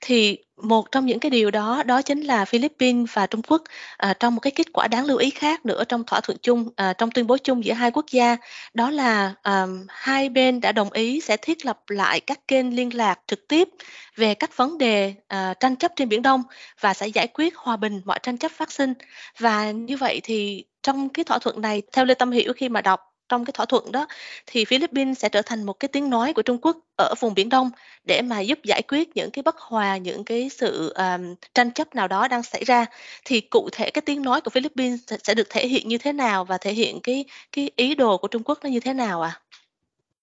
thì 0.00 0.38
một 0.62 0.92
trong 0.92 1.06
những 1.06 1.18
cái 1.18 1.30
điều 1.30 1.50
đó 1.50 1.82
đó 1.86 2.02
chính 2.02 2.20
là 2.20 2.44
Philippines 2.44 3.10
và 3.12 3.26
Trung 3.26 3.42
Quốc, 3.42 3.62
à, 3.96 4.14
trong 4.20 4.34
một 4.34 4.40
cái 4.40 4.50
kết 4.50 4.66
quả 4.72 4.88
đáng 4.88 5.04
lưu 5.04 5.18
ý 5.18 5.30
khác 5.30 5.66
nữa 5.66 5.84
trong 5.84 6.04
thỏa 6.06 6.20
thuận 6.20 6.38
chung, 6.42 6.68
à, 6.76 6.92
trong 6.92 7.10
tuyên 7.10 7.26
bố 7.26 7.36
chung 7.38 7.64
giữa 7.64 7.72
hai 7.72 7.90
quốc 7.90 8.06
gia, 8.10 8.36
đó 8.74 8.90
là, 8.90 9.34
à, 9.42 9.66
hai 9.88 10.28
bên 10.28 10.60
đã 10.60 10.72
đồng 10.72 10.92
ý 10.92 11.20
sẽ 11.20 11.36
thiết 11.36 11.66
lập 11.66 11.78
lại 11.88 12.20
các 12.20 12.48
kênh 12.48 12.76
liên 12.76 12.96
lạc 12.96 13.20
trực 13.26 13.48
tiếp 13.48 13.68
về 14.16 14.34
các 14.34 14.56
vấn 14.56 14.78
đề, 14.78 15.14
à, 15.28 15.54
tranh 15.60 15.76
chấp 15.76 15.92
trên 15.96 16.08
Biển 16.08 16.22
Đông 16.22 16.42
và 16.80 16.94
sẽ 16.94 17.06
giải 17.06 17.26
quyết 17.26 17.56
hòa 17.56 17.76
bình 17.76 18.00
mọi 18.04 18.18
tranh 18.22 18.38
chấp 18.38 18.50
phát 18.52 18.72
sinh. 18.72 18.94
Và 19.38 19.70
như 19.70 19.96
vậy 19.96 20.20
thì 20.24 20.64
trong 20.82 21.08
cái 21.08 21.24
thỏa 21.24 21.38
thuận 21.38 21.60
này, 21.60 21.82
theo 21.92 22.04
Lê 22.04 22.14
Tâm 22.14 22.30
Hiểu 22.30 22.52
khi 22.56 22.68
mà 22.68 22.80
đọc 22.80 23.00
trong 23.28 23.44
cái 23.44 23.52
thỏa 23.52 23.66
thuận 23.66 23.92
đó, 23.92 24.06
thì 24.46 24.64
Philippines 24.64 25.18
sẽ 25.18 25.28
trở 25.28 25.42
thành 25.42 25.62
một 25.62 25.72
cái 25.72 25.88
tiếng 25.88 26.10
nói 26.10 26.32
của 26.32 26.42
Trung 26.42 26.58
Quốc 26.62 26.76
ở 26.98 27.14
vùng 27.20 27.34
Biển 27.34 27.48
Đông 27.48 27.70
để 28.04 28.22
mà 28.22 28.40
giúp 28.40 28.58
giải 28.64 28.82
quyết 28.88 29.16
những 29.16 29.30
cái 29.30 29.42
bất 29.42 29.58
hòa, 29.58 29.96
những 29.96 30.24
cái 30.24 30.48
sự, 30.48 30.92
um, 30.94 31.34
tranh 31.54 31.72
chấp 31.72 31.94
nào 31.94 32.08
đó 32.08 32.28
đang 32.28 32.42
xảy 32.42 32.64
ra. 32.64 32.86
Thì 33.24 33.40
cụ 33.40 33.68
thể 33.72 33.90
cái 33.90 34.02
tiếng 34.02 34.22
nói 34.22 34.40
của 34.40 34.50
Philippines 34.50 35.00
sẽ 35.22 35.34
được 35.34 35.50
thể 35.50 35.68
hiện 35.68 35.88
như 35.88 35.98
thế 35.98 36.12
nào 36.12 36.44
và 36.44 36.58
thể 36.58 36.72
hiện 36.72 37.00
cái 37.02 37.24
cái 37.52 37.70
ý 37.76 37.94
đồ 37.94 38.18
của 38.18 38.28
Trung 38.28 38.42
Quốc 38.44 38.58
nó 38.62 38.70
như 38.70 38.80
thế 38.80 38.92
nào 38.92 39.22
ạ? 39.22 39.32
À? 39.34 39.40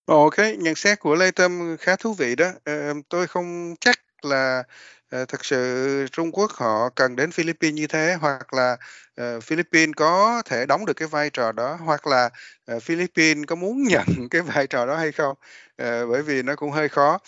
Ồ, 0.05 0.29
cái 0.29 0.57
nhận 0.57 0.75
xét 0.75 0.99
của 0.99 1.15
Lê 1.15 1.31
Tâm 1.31 1.77
khá 1.79 1.95
thú 1.95 2.13
vị 2.13 2.35
đó. 2.35 2.51
Ờ, 2.65 2.93
tôi 3.09 3.27
không 3.27 3.75
chắc 3.81 3.99
là 4.25 4.63
ờ, 5.09 5.25
thực 5.25 5.45
sự 5.45 6.05
Trung 6.11 6.31
Quốc 6.31 6.51
họ 6.51 6.89
cần 6.95 7.15
đến 7.15 7.31
Philippines 7.31 7.75
như 7.75 7.87
thế 7.87 8.17
hoặc 8.21 8.53
là 8.53 8.77
uh, 9.21 9.43
Philippines 9.43 9.93
có 9.95 10.41
thể 10.45 10.65
đóng 10.65 10.85
được 10.85 10.93
cái 10.93 11.07
vai 11.07 11.29
trò 11.29 11.51
đó 11.51 11.77
hoặc 11.85 12.07
là 12.07 12.29
uh, 12.75 12.83
Philippines 12.83 13.45
có 13.47 13.55
muốn 13.55 13.83
nhận 13.87 14.29
cái 14.31 14.41
vai 14.41 14.67
trò 14.67 14.85
đó 14.85 14.95
hay 14.97 15.11
không? 15.11 15.35
Uh, 15.81 16.09
bởi 16.11 16.21
vì 16.21 16.41
nó 16.43 16.55
cũng 16.55 16.71
hơi 16.71 16.89
khó. 16.89 17.19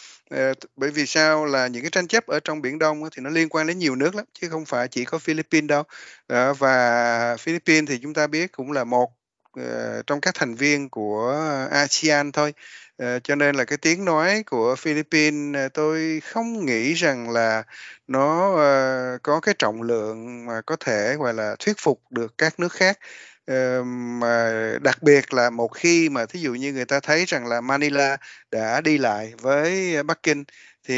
Bởi 0.75 0.91
vì 0.91 1.05
sao 1.05 1.45
là 1.45 1.67
những 1.67 1.81
cái 1.83 1.91
tranh 1.91 2.07
chấp 2.07 2.27
ở 2.27 2.39
trong 2.39 2.61
biển 2.61 2.79
Đông 2.79 3.03
thì 3.11 3.21
nó 3.21 3.29
liên 3.29 3.49
quan 3.49 3.67
đến 3.67 3.79
nhiều 3.79 3.95
nước 3.95 4.15
lắm 4.15 4.25
chứ 4.33 4.49
không 4.49 4.65
phải 4.65 4.87
chỉ 4.87 5.05
có 5.05 5.17
Philippines 5.17 5.69
đâu. 5.69 5.83
Và 6.53 7.37
Philippines 7.39 7.89
thì 7.89 7.99
chúng 8.03 8.13
ta 8.13 8.27
biết 8.27 8.51
cũng 8.51 8.71
là 8.71 8.83
một 8.83 9.11
trong 10.07 10.21
các 10.21 10.35
thành 10.35 10.55
viên 10.55 10.89
của 10.89 11.35
ASEAN 11.71 12.31
thôi. 12.31 12.53
Ờ, 13.01 13.19
cho 13.23 13.35
nên 13.35 13.55
là 13.55 13.65
cái 13.65 13.77
tiếng 13.77 14.05
nói 14.05 14.43
của 14.45 14.75
Philippines, 14.79 15.55
ờ, 15.55 15.69
tôi 15.69 16.19
không 16.25 16.65
nghĩ 16.65 16.93
rằng 16.93 17.29
là 17.29 17.63
nó, 18.07 18.55
ờ, 18.55 19.17
có 19.23 19.39
cái 19.39 19.55
trọng 19.59 19.81
lượng 19.81 20.45
mà 20.45 20.61
có 20.65 20.75
thể, 20.79 21.15
gọi 21.19 21.33
là, 21.33 21.55
thuyết 21.59 21.73
phục 21.79 22.01
được 22.11 22.33
các 22.37 22.59
nước 22.59 22.71
khác. 22.73 22.99
Mà 24.21 24.53
đặc 24.81 25.03
biệt 25.03 25.33
là 25.33 25.49
một 25.49 25.67
khi 25.67 26.09
mà 26.09 26.25
thí 26.25 26.39
dụ 26.39 26.53
như 26.53 26.73
người 26.73 26.85
ta 26.85 26.99
thấy 26.99 27.25
rằng 27.27 27.47
là 27.47 27.61
Manila 27.61 28.17
đã 28.51 28.81
đi 28.81 28.97
lại 28.97 29.33
với 29.41 30.03
Bắc 30.03 30.23
Kinh, 30.23 30.43
thì 30.87 30.95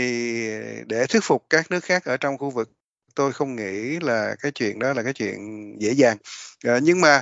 để 0.88 1.05
thuyết 1.10 1.24
phục 1.24 1.43
các 1.50 1.72
nước 1.72 1.83
khác 1.83 2.05
ở 2.05 2.17
trong 2.17 2.38
khu 2.38 2.50
vực, 2.50 2.69
tôi 3.15 3.33
không 3.33 3.55
nghĩ 3.55 4.00
là 4.00 4.36
cái 4.39 4.51
chuyện 4.51 4.79
đó 4.79 4.93
là 4.93 5.03
cái 5.03 5.13
chuyện 5.13 5.38
dễ 5.79 5.91
dàng. 5.93 6.17
Nhưng 6.83 7.01
mà, 7.01 7.22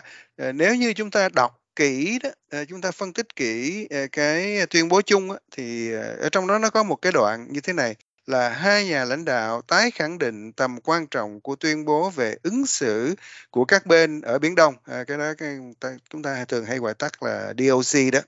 nếu 0.53 0.75
như 0.75 0.93
chúng 0.93 1.11
ta 1.11 1.29
đọc 1.29 1.51
kỹ 1.75 2.19
đó, 2.23 2.29
ờ, 2.49 2.65
chúng 2.65 2.81
ta 2.81 2.91
phân 2.91 3.13
tích 3.13 3.35
kỹ, 3.35 3.87
ờ, 3.89 3.97
cái 4.11 4.65
tuyên 4.69 4.87
bố 4.89 5.01
chung 5.01 5.31
á, 5.31 5.37
thì, 5.51 5.93
ờ, 5.93 6.15
ở 6.21 6.29
trong 6.29 6.47
đó 6.47 6.59
nó 6.59 6.69
có 6.69 6.83
một 6.83 6.95
cái 6.95 7.11
đoạn 7.11 7.47
như 7.51 7.61
thế 7.61 7.73
này, 7.73 7.95
là 8.25 8.49
hai 8.49 8.85
nhà 8.85 9.05
lãnh 9.05 9.25
đạo 9.25 9.61
tái 9.67 9.91
khẳng 9.91 10.17
định 10.17 10.51
tầm 10.53 10.79
quan 10.81 11.07
trọng 11.07 11.41
của 11.41 11.55
tuyên 11.55 11.85
bố 11.85 12.09
về 12.09 12.35
ứng 12.43 12.65
xử 12.65 13.15
của 13.51 13.65
các 13.65 13.85
bên 13.85 14.21
ở 14.21 14.39
Biển 14.39 14.55
Đông, 14.55 14.75
à, 14.85 15.03
cái 15.07 15.17
đó 15.17 15.33
cái 15.37 15.57
ta 15.79 15.89
chúng 16.09 16.23
ta 16.23 16.45
thường 16.45 16.65
hay 16.65 16.77
gọi 16.79 16.93
tắt 16.93 17.23
là 17.23 17.53
DOC 17.57 18.11
đó, 18.11 18.19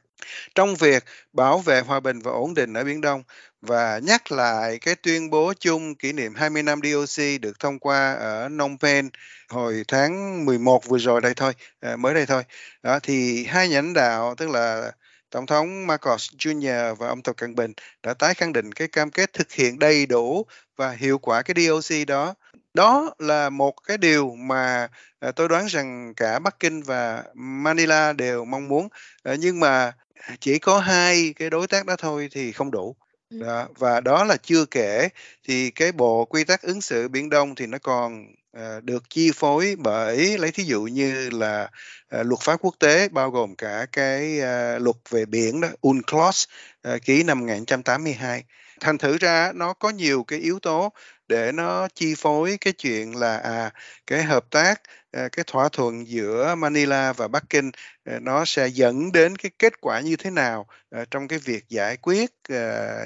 trong 0.56 0.76
việc 0.76 1.04
bảo 1.34 1.60
vệ 1.60 1.82
hòa 1.82 2.00
bình 2.00 2.20
và 2.20 2.32
ổn 2.32 2.54
định 2.54 2.74
ở 2.74 2.84
Biển 2.84 3.02
Đông 3.02 3.24
và 3.62 4.00
nhắc 4.04 4.32
lại 4.32 4.80
cái 4.80 4.96
tuyên 4.96 5.30
bố 5.30 5.54
chung 5.60 5.96
kỷ 5.96 6.14
niệm 6.14 6.36
20 6.36 6.64
năm 6.64 6.80
DOC 6.84 7.42
được 7.42 7.60
thông 7.60 7.80
qua 7.80 8.14
ở 8.14 8.50
Phnom 8.50 8.78
Penh 8.78 9.10
hồi 9.50 9.84
tháng 9.88 10.46
11 10.46 10.86
vừa 10.86 10.98
rồi 10.98 11.22
đây 11.22 11.34
thôi, 11.36 11.54
à, 11.80 11.96
mới 11.96 12.14
đây 12.14 12.26
thôi. 12.26 12.44
Đó, 12.84 13.00
thì 13.04 13.46
hai 13.46 13.70
nhà 13.70 13.76
lãnh 13.76 13.94
đạo 13.94 14.36
tức 14.38 14.50
là 14.50 14.92
Tổng 15.30 15.46
thống 15.46 15.88
Marcos 15.88 16.30
Jr. 16.38 16.96
và 16.96 17.08
ông 17.08 17.22
Tập 17.22 17.38
Cận 17.38 17.56
Bình 17.56 17.74
đã 18.04 18.14
tái 18.14 18.34
khẳng 18.34 18.54
định 18.54 18.72
cái 18.72 18.88
cam 18.88 19.12
kết 19.12 19.34
thực 19.34 19.52
hiện 19.52 19.80
đầy 19.80 20.06
đủ 20.06 20.46
và 20.78 20.92
hiệu 20.92 21.18
quả 21.18 21.42
cái 21.42 21.56
DOC 21.68 22.08
đó. 22.08 22.36
Đó 22.74 23.14
là 23.20 23.50
một 23.50 23.74
cái 23.88 23.98
điều 23.98 24.36
mà, 24.36 24.88
à, 25.20 25.32
tôi 25.32 25.48
đoán 25.50 25.66
rằng 25.66 26.14
cả 26.18 26.40
Bắc 26.40 26.60
Kinh 26.60 26.84
và 26.84 27.24
Manila 27.34 28.14
đều 28.14 28.46
mong 28.46 28.68
muốn, 28.68 28.88
à, 29.24 29.36
nhưng 29.40 29.60
mà 29.60 29.92
chỉ 30.40 30.60
có 30.60 30.80
hai 30.80 31.34
cái 31.36 31.50
đối 31.50 31.68
tác 31.68 31.86
đó 31.86 31.96
thôi 31.96 32.30
thì 32.32 32.52
không 32.52 32.72
đủ. 32.72 32.96
Ừm. 33.30 33.40
Đó, 33.40 33.68
và 33.78 34.00
đó 34.00 34.24
là 34.24 34.38
chưa 34.44 34.66
kể 34.66 35.10
thì 35.48 35.72
cái 35.72 35.92
Bộ 35.92 36.26
Quy 36.26 36.44
tắc 36.44 36.62
ứng 36.62 36.82
xử 36.82 37.08
Biển 37.08 37.30
Đông 37.30 37.56
thì 37.56 37.68
nó 37.68 37.78
còn, 37.78 38.26
ờ, 38.54 38.82
được 38.82 39.04
chi 39.10 39.32
phối 39.36 39.76
bởi 39.78 40.38
lấy 40.38 40.52
thí 40.52 40.64
dụ 40.64 40.82
như 40.84 41.30
là, 41.30 41.70
ờ, 42.10 42.24
luật 42.24 42.40
pháp 42.42 42.58
quốc 42.62 42.76
tế, 42.80 43.10
bao 43.10 43.30
gồm 43.32 43.56
cả 43.56 43.86
cái, 43.92 44.42
a, 44.42 44.80
luật 44.80 44.96
về 45.10 45.26
biển 45.26 45.62
đó, 45.62 45.68
UNCLOS, 45.82 46.46
ờ, 46.82 47.00
ký 47.06 47.24
năm 47.24 47.40
1982. 47.40 48.44
Thành 48.80 48.98
thử 48.98 49.18
ra 49.18 49.52
nó 49.56 49.74
có 49.74 49.90
nhiều 49.90 50.24
cái 50.24 50.40
yếu 50.40 50.60
tố 50.60 50.90
để 51.34 51.52
nó 51.52 51.88
chi 51.96 52.16
phối 52.18 52.58
cái 52.62 52.74
chuyện 52.74 53.16
là, 53.16 53.38
à, 53.38 53.72
cái 54.08 54.24
hợp 54.24 54.46
tác, 54.50 54.82
à, 55.12 55.30
cái 55.32 55.46
thỏa 55.48 55.70
thuận 55.70 56.08
giữa 56.08 56.56
Manila 56.56 57.14
và 57.14 57.28
Bắc 57.28 57.44
Kinh, 57.50 57.72
à, 58.06 58.20
nó 58.22 58.46
sẽ 58.46 58.68
dẫn 58.68 59.12
đến 59.12 59.36
cái 59.36 59.52
kết 59.60 59.74
quả 59.82 60.00
như 60.00 60.16
thế 60.16 60.30
nào, 60.30 60.68
à, 60.92 61.06
trong 61.12 61.28
cái 61.28 61.40
việc 61.40 61.70
giải 61.70 61.98
quyết, 61.98 62.32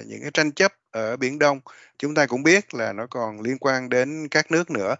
những 0.06 0.22
cái 0.22 0.32
tranh 0.34 0.52
chấp 0.52 0.74
ở 0.92 1.18
Biển 1.18 1.40
Đông. 1.40 1.60
Chúng 2.00 2.16
ta 2.16 2.26
cũng 2.26 2.44
biết 2.44 2.74
là 2.74 2.94
nó 2.94 3.08
còn 3.10 3.42
liên 3.42 3.58
quan 3.60 3.90
đến 3.90 4.28
các 4.32 4.52
nước 4.52 4.72
nữa, 4.72 4.96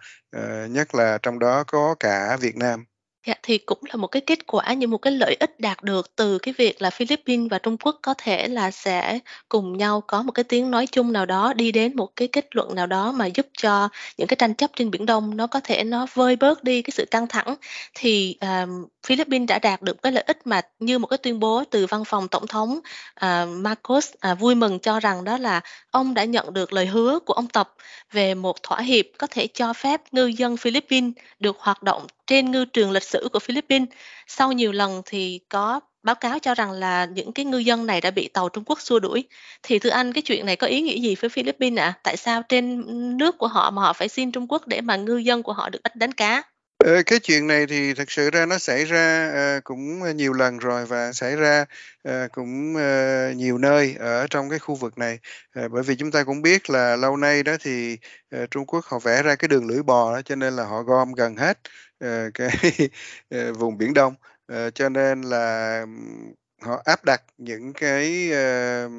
nhất 0.70 0.96
là 0.96 1.18
trong 1.22 1.40
đó 1.40 1.64
có 1.68 1.96
cả 2.00 2.38
Việt 2.42 2.56
Nam. 2.58 2.86
Dạ, 3.28 3.34
thì 3.44 3.58
cũng 3.58 3.80
là 3.90 3.96
một 3.96 4.08
cái 4.08 4.22
kết 4.22 4.48
quả, 4.48 4.74
như 4.74 4.88
một 4.88 4.98
cái 4.98 5.14
lợi 5.14 5.36
ích 5.40 5.60
đạt 5.60 5.84
được 5.84 6.16
từ 6.16 6.38
cái 6.40 6.54
việc 6.58 6.82
là 6.82 6.90
Philippines 6.90 7.52
và 7.52 7.60
Trung 7.60 7.78
Quốc 7.78 8.00
có 8.02 8.14
thể 8.18 8.48
là 8.48 8.72
sẽ 8.72 9.20
cùng 9.50 9.78
nhau 9.78 10.02
có 10.08 10.24
một 10.24 10.32
cái 10.32 10.44
tiếng 10.44 10.72
nói 10.72 10.88
chung 10.92 11.14
nào 11.14 11.26
đó, 11.26 11.54
đi 11.54 11.72
đến 11.72 11.96
một 11.96 12.10
cái 12.16 12.28
kết 12.28 12.56
luận 12.56 12.76
nào 12.76 12.88
đó 12.88 13.12
mà 13.12 13.26
giúp 13.26 13.48
cho 13.58 13.90
những 14.18 14.28
cái 14.28 14.36
tranh 14.40 14.56
chấp 14.56 14.72
trên 14.76 14.92
Biển 14.92 15.06
Đông 15.06 15.38
nó 15.38 15.48
có 15.48 15.60
thể 15.64 15.84
nó 15.84 16.08
vơi 16.14 16.36
bớt 16.36 16.64
đi 16.64 16.82
cái 16.82 16.92
sự 16.94 17.06
căng 17.12 17.28
thẳng. 17.28 17.56
Thì, 17.96 18.38
ờm, 18.40 18.86
Philippines 19.08 19.48
đã 19.48 19.60
đạt 19.60 19.82
được 19.82 20.02
cái 20.04 20.12
lợi 20.12 20.24
ích 20.28 20.48
mà 20.48 20.62
như 20.80 21.00
một 21.00 21.08
cái 21.08 21.18
tuyên 21.18 21.40
bố 21.40 21.64
từ 21.72 21.86
văn 21.90 22.06
phòng 22.06 22.28
tổng 22.28 22.48
thống, 22.48 22.80
à, 23.16 23.46
Marcos, 23.46 24.12
à, 24.20 24.34
vui 24.36 24.56
mừng 24.56 24.80
cho 24.80 25.00
rằng 25.00 25.24
đó 25.24 25.38
là 25.38 25.62
ông 25.92 26.14
đã 26.14 26.24
nhận 26.24 26.54
được 26.54 26.74
lời 26.74 26.86
hứa 26.86 27.20
của 27.20 27.34
ông 27.34 27.48
Tập 27.48 27.74
về 28.12 28.36
một 28.36 28.64
thỏa 28.64 28.82
hiệp 28.82 29.06
có 29.18 29.28
thể 29.28 29.48
cho 29.48 29.74
phép 29.74 30.02
ngư 30.12 30.26
dân 30.26 30.58
Philippines 30.58 31.14
được 31.40 31.58
hoạt 31.60 31.84
động 31.84 32.08
trên 32.28 32.52
ngư 32.52 32.66
trường 32.66 32.92
lịch 32.92 33.04
sử 33.04 33.30
của 33.34 33.40
Philippines. 33.40 33.90
Sau 34.28 34.52
nhiều 34.52 34.72
lần 34.72 35.02
thì 35.06 35.40
có 35.50 35.80
báo 36.04 36.16
cáo 36.16 36.40
cho 36.40 36.56
rằng 36.56 36.72
là 36.72 37.06
những 37.06 37.32
cái 37.34 37.46
ngư 37.46 37.58
dân 37.58 37.86
này 37.86 38.02
đã 38.02 38.12
bị 38.12 38.28
tàu 38.28 38.50
Trung 38.50 38.64
Quốc 38.68 38.82
xua 38.82 39.00
đuổi. 39.00 39.28
Thì 39.64 39.80
thưa 39.80 39.90
anh 39.90 40.14
cái 40.14 40.22
chuyện 40.22 40.46
này 40.46 40.56
có 40.56 40.68
ý 40.68 40.82
nghĩa 40.82 41.00
gì 41.00 41.16
với 41.16 41.30
Philippines 41.30 41.80
ạ? 41.80 41.94
Tại 42.04 42.18
sao 42.18 42.42
trên, 42.50 42.84
nước 43.18 43.38
của 43.38 43.48
họ 43.48 43.72
mà 43.72 43.82
họ 43.82 43.94
phải 43.94 44.08
xin 44.10 44.32
Trung 44.32 44.48
Quốc 44.50 44.68
để 44.68 44.82
mà 44.82 44.96
ngư 44.96 45.18
dân 45.18 45.44
của 45.44 45.54
họ 45.54 45.70
được 45.70 45.80
đánh 45.96 46.12
cá? 46.12 46.44
Ờ, 46.80 47.02
cái 47.06 47.20
chuyện 47.20 47.48
này 47.48 47.66
thì 47.68 47.94
thực 47.94 48.12
sự 48.12 48.30
ra 48.30 48.46
nó 48.46 48.58
xảy 48.58 48.86
ra, 48.86 49.32
ờ, 49.34 49.60
cũng 49.64 50.00
nhiều 50.18 50.34
lần 50.34 50.58
rồi 50.58 50.86
và 50.86 51.12
xảy 51.14 51.36
ra, 51.36 51.66
ờ, 52.04 52.28
cũng, 52.32 52.76
ờ, 52.76 53.32
nhiều 53.36 53.58
nơi 53.58 53.96
ở 54.00 54.28
trong 54.30 54.50
cái 54.50 54.60
khu 54.60 54.76
vực 54.76 54.98
này. 54.98 55.20
Ờ, 55.54 55.68
bởi 55.70 55.84
vì 55.84 55.96
chúng 55.96 56.12
ta 56.12 56.24
cũng 56.24 56.42
biết 56.42 56.70
là 56.70 56.96
lâu 56.96 57.18
nay 57.18 57.44
đó 57.44 57.56
thì, 57.62 57.98
ờ, 58.32 58.46
Trung 58.52 58.66
Quốc 58.66 58.86
họ 58.86 59.00
vẽ 59.00 59.24
ra 59.24 59.36
cái 59.36 59.48
đường 59.48 59.68
lưỡi 59.68 59.84
bò 59.84 60.12
đó, 60.16 60.22
cho 60.22 60.36
nên 60.36 60.54
là 60.56 60.64
họ 60.66 60.82
gom 60.84 61.14
gần 61.14 61.36
hết, 61.36 61.60
ờ, 62.00 62.30
cái, 62.34 62.48
ờ, 63.30 63.54
vùng 63.54 63.78
Biển 63.78 63.94
Đông, 63.94 64.14
ờ, 64.48 64.70
cho 64.72 64.90
nên 64.90 65.22
là, 65.22 65.80
ừm, 65.82 66.34
họ 66.62 66.82
áp 66.86 67.06
đặt 67.06 67.22
những 67.38 67.74
cái, 67.74 68.32
ờ, 68.32 68.90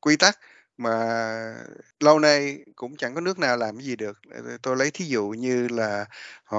quy 0.00 0.16
tắc 0.16 0.38
mà 0.80 0.94
lâu 2.00 2.18
nay 2.18 2.58
cũng 2.76 2.96
chẳng 2.96 3.14
có 3.14 3.20
nước 3.20 3.38
nào 3.38 3.56
làm 3.56 3.76
cái 3.76 3.84
gì 3.86 3.96
được. 3.96 4.18
Ờ, 4.30 4.42
ờ, 4.46 4.56
tôi 4.62 4.76
lấy 4.76 4.90
thí 4.90 5.04
dụ 5.04 5.28
như 5.28 5.68
là 5.68 6.04
họ, 6.44 6.58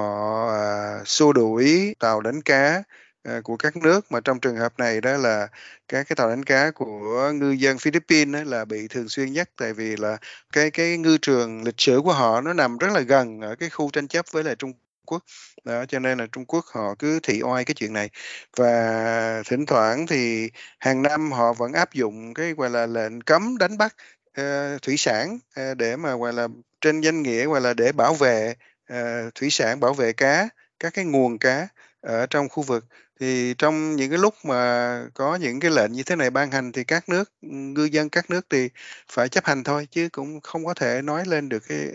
à, 0.50 1.02
xua 1.04 1.32
đuổi 1.32 1.94
tàu 1.98 2.20
đánh 2.20 2.42
cá, 2.42 2.82
ờ, 3.22 3.40
của 3.44 3.56
các 3.56 3.76
nước, 3.76 4.12
mà 4.12 4.20
trong 4.20 4.40
trường 4.40 4.56
hợp 4.56 4.72
này 4.78 5.00
đó 5.00 5.16
là 5.16 5.48
các 5.88 6.06
cái 6.08 6.16
tàu 6.16 6.28
đánh 6.28 6.44
cá 6.44 6.70
của 6.70 7.32
ngư 7.34 7.50
dân 7.50 7.78
Philippines 7.78 8.46
là 8.48 8.64
bị 8.64 8.88
thường 8.88 9.08
xuyên 9.08 9.32
nhắc 9.32 9.50
tại 9.56 9.72
vì 9.72 9.96
là 9.96 10.16
cái 10.52 10.70
cái 10.70 10.98
ngư 10.98 11.18
trường 11.22 11.62
lịch 11.64 11.74
sử 11.80 12.00
của 12.04 12.12
họ 12.12 12.40
nó 12.40 12.52
nằm 12.52 12.78
rất 12.78 12.88
là 12.94 13.00
gần 13.00 13.40
ở 13.40 13.56
cái 13.56 13.70
khu 13.70 13.90
tranh 13.92 14.08
chấp 14.08 14.26
với 14.32 14.44
lại 14.44 14.54
Trung 14.56 14.72
Quốc. 15.06 15.22
Đó, 15.64 15.84
cho 15.86 15.98
nên 15.98 16.18
là 16.18 16.26
Trung 16.32 16.44
Quốc 16.46 16.64
họ 16.66 16.94
cứ 16.98 17.20
thị 17.22 17.42
oai 17.42 17.64
cái 17.64 17.74
chuyện 17.74 17.92
này. 17.92 18.10
Và 18.56 19.42
thỉnh 19.46 19.66
thoảng 19.66 20.06
thì 20.06 20.50
hàng 20.78 21.02
năm 21.02 21.32
họ 21.32 21.52
vẫn 21.52 21.72
áp 21.72 21.92
dụng 21.92 22.34
cái, 22.34 22.52
gọi 22.52 22.70
là, 22.70 22.86
lệnh 22.86 23.20
cấm 23.20 23.58
đánh 23.58 23.78
bắt, 23.78 23.96
uh, 24.40 24.82
thủy 24.82 24.96
sản, 24.96 25.38
uh, 25.60 25.76
để 25.76 25.96
mà, 25.96 26.16
gọi 26.16 26.32
là, 26.32 26.48
trên 26.80 27.00
danh 27.00 27.22
nghĩa, 27.22 27.46
gọi 27.46 27.60
là, 27.60 27.74
để 27.74 27.92
bảo 27.92 28.14
vệ, 28.14 28.54
uh, 28.92 29.34
thủy 29.34 29.50
sản, 29.50 29.80
bảo 29.80 29.94
vệ 29.94 30.12
cá, 30.12 30.48
các 30.78 30.94
cái 30.94 31.04
nguồn 31.04 31.38
cá 31.38 31.68
ở 32.00 32.26
trong 32.26 32.48
khu 32.48 32.62
vực. 32.62 32.84
Thì 33.20 33.54
trong 33.58 33.96
những 33.96 34.10
cái 34.10 34.18
lúc 34.18 34.34
mà 34.44 35.02
có 35.14 35.36
những 35.36 35.60
cái 35.60 35.70
lệnh 35.70 35.92
như 35.92 36.02
thế 36.02 36.16
này 36.16 36.30
ban 36.30 36.50
hành 36.50 36.72
thì 36.72 36.84
các 36.84 37.08
nước, 37.08 37.32
ngư 37.42 37.84
dân 37.84 38.08
các 38.10 38.30
nước 38.30 38.46
thì 38.50 38.68
phải 39.12 39.28
chấp 39.28 39.44
hành 39.44 39.64
thôi, 39.64 39.88
chứ 39.90 40.08
cũng 40.12 40.40
không 40.40 40.64
có 40.64 40.74
thể 40.74 41.02
nói 41.02 41.24
lên 41.26 41.48
được 41.48 41.62
cái 41.68 41.88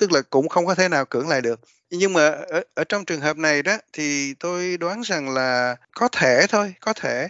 tức 0.00 0.12
là 0.12 0.22
cũng 0.30 0.48
không 0.48 0.66
có 0.66 0.74
thể 0.74 0.88
nào 0.88 1.04
cưỡng 1.04 1.28
lại 1.28 1.40
được. 1.42 1.60
Nhưng 1.90 2.12
mà 2.12 2.28
ở 2.28 2.62
ở 2.74 2.84
trong 2.84 3.04
trường 3.04 3.20
hợp 3.20 3.36
này 3.36 3.62
đó, 3.62 3.76
thì 3.92 4.34
tôi 4.34 4.76
đoán 4.76 5.00
rằng 5.04 5.34
là 5.34 5.76
có 5.94 6.08
thể 6.08 6.46
thôi, 6.48 6.74
có 6.80 6.92
thể 6.92 7.28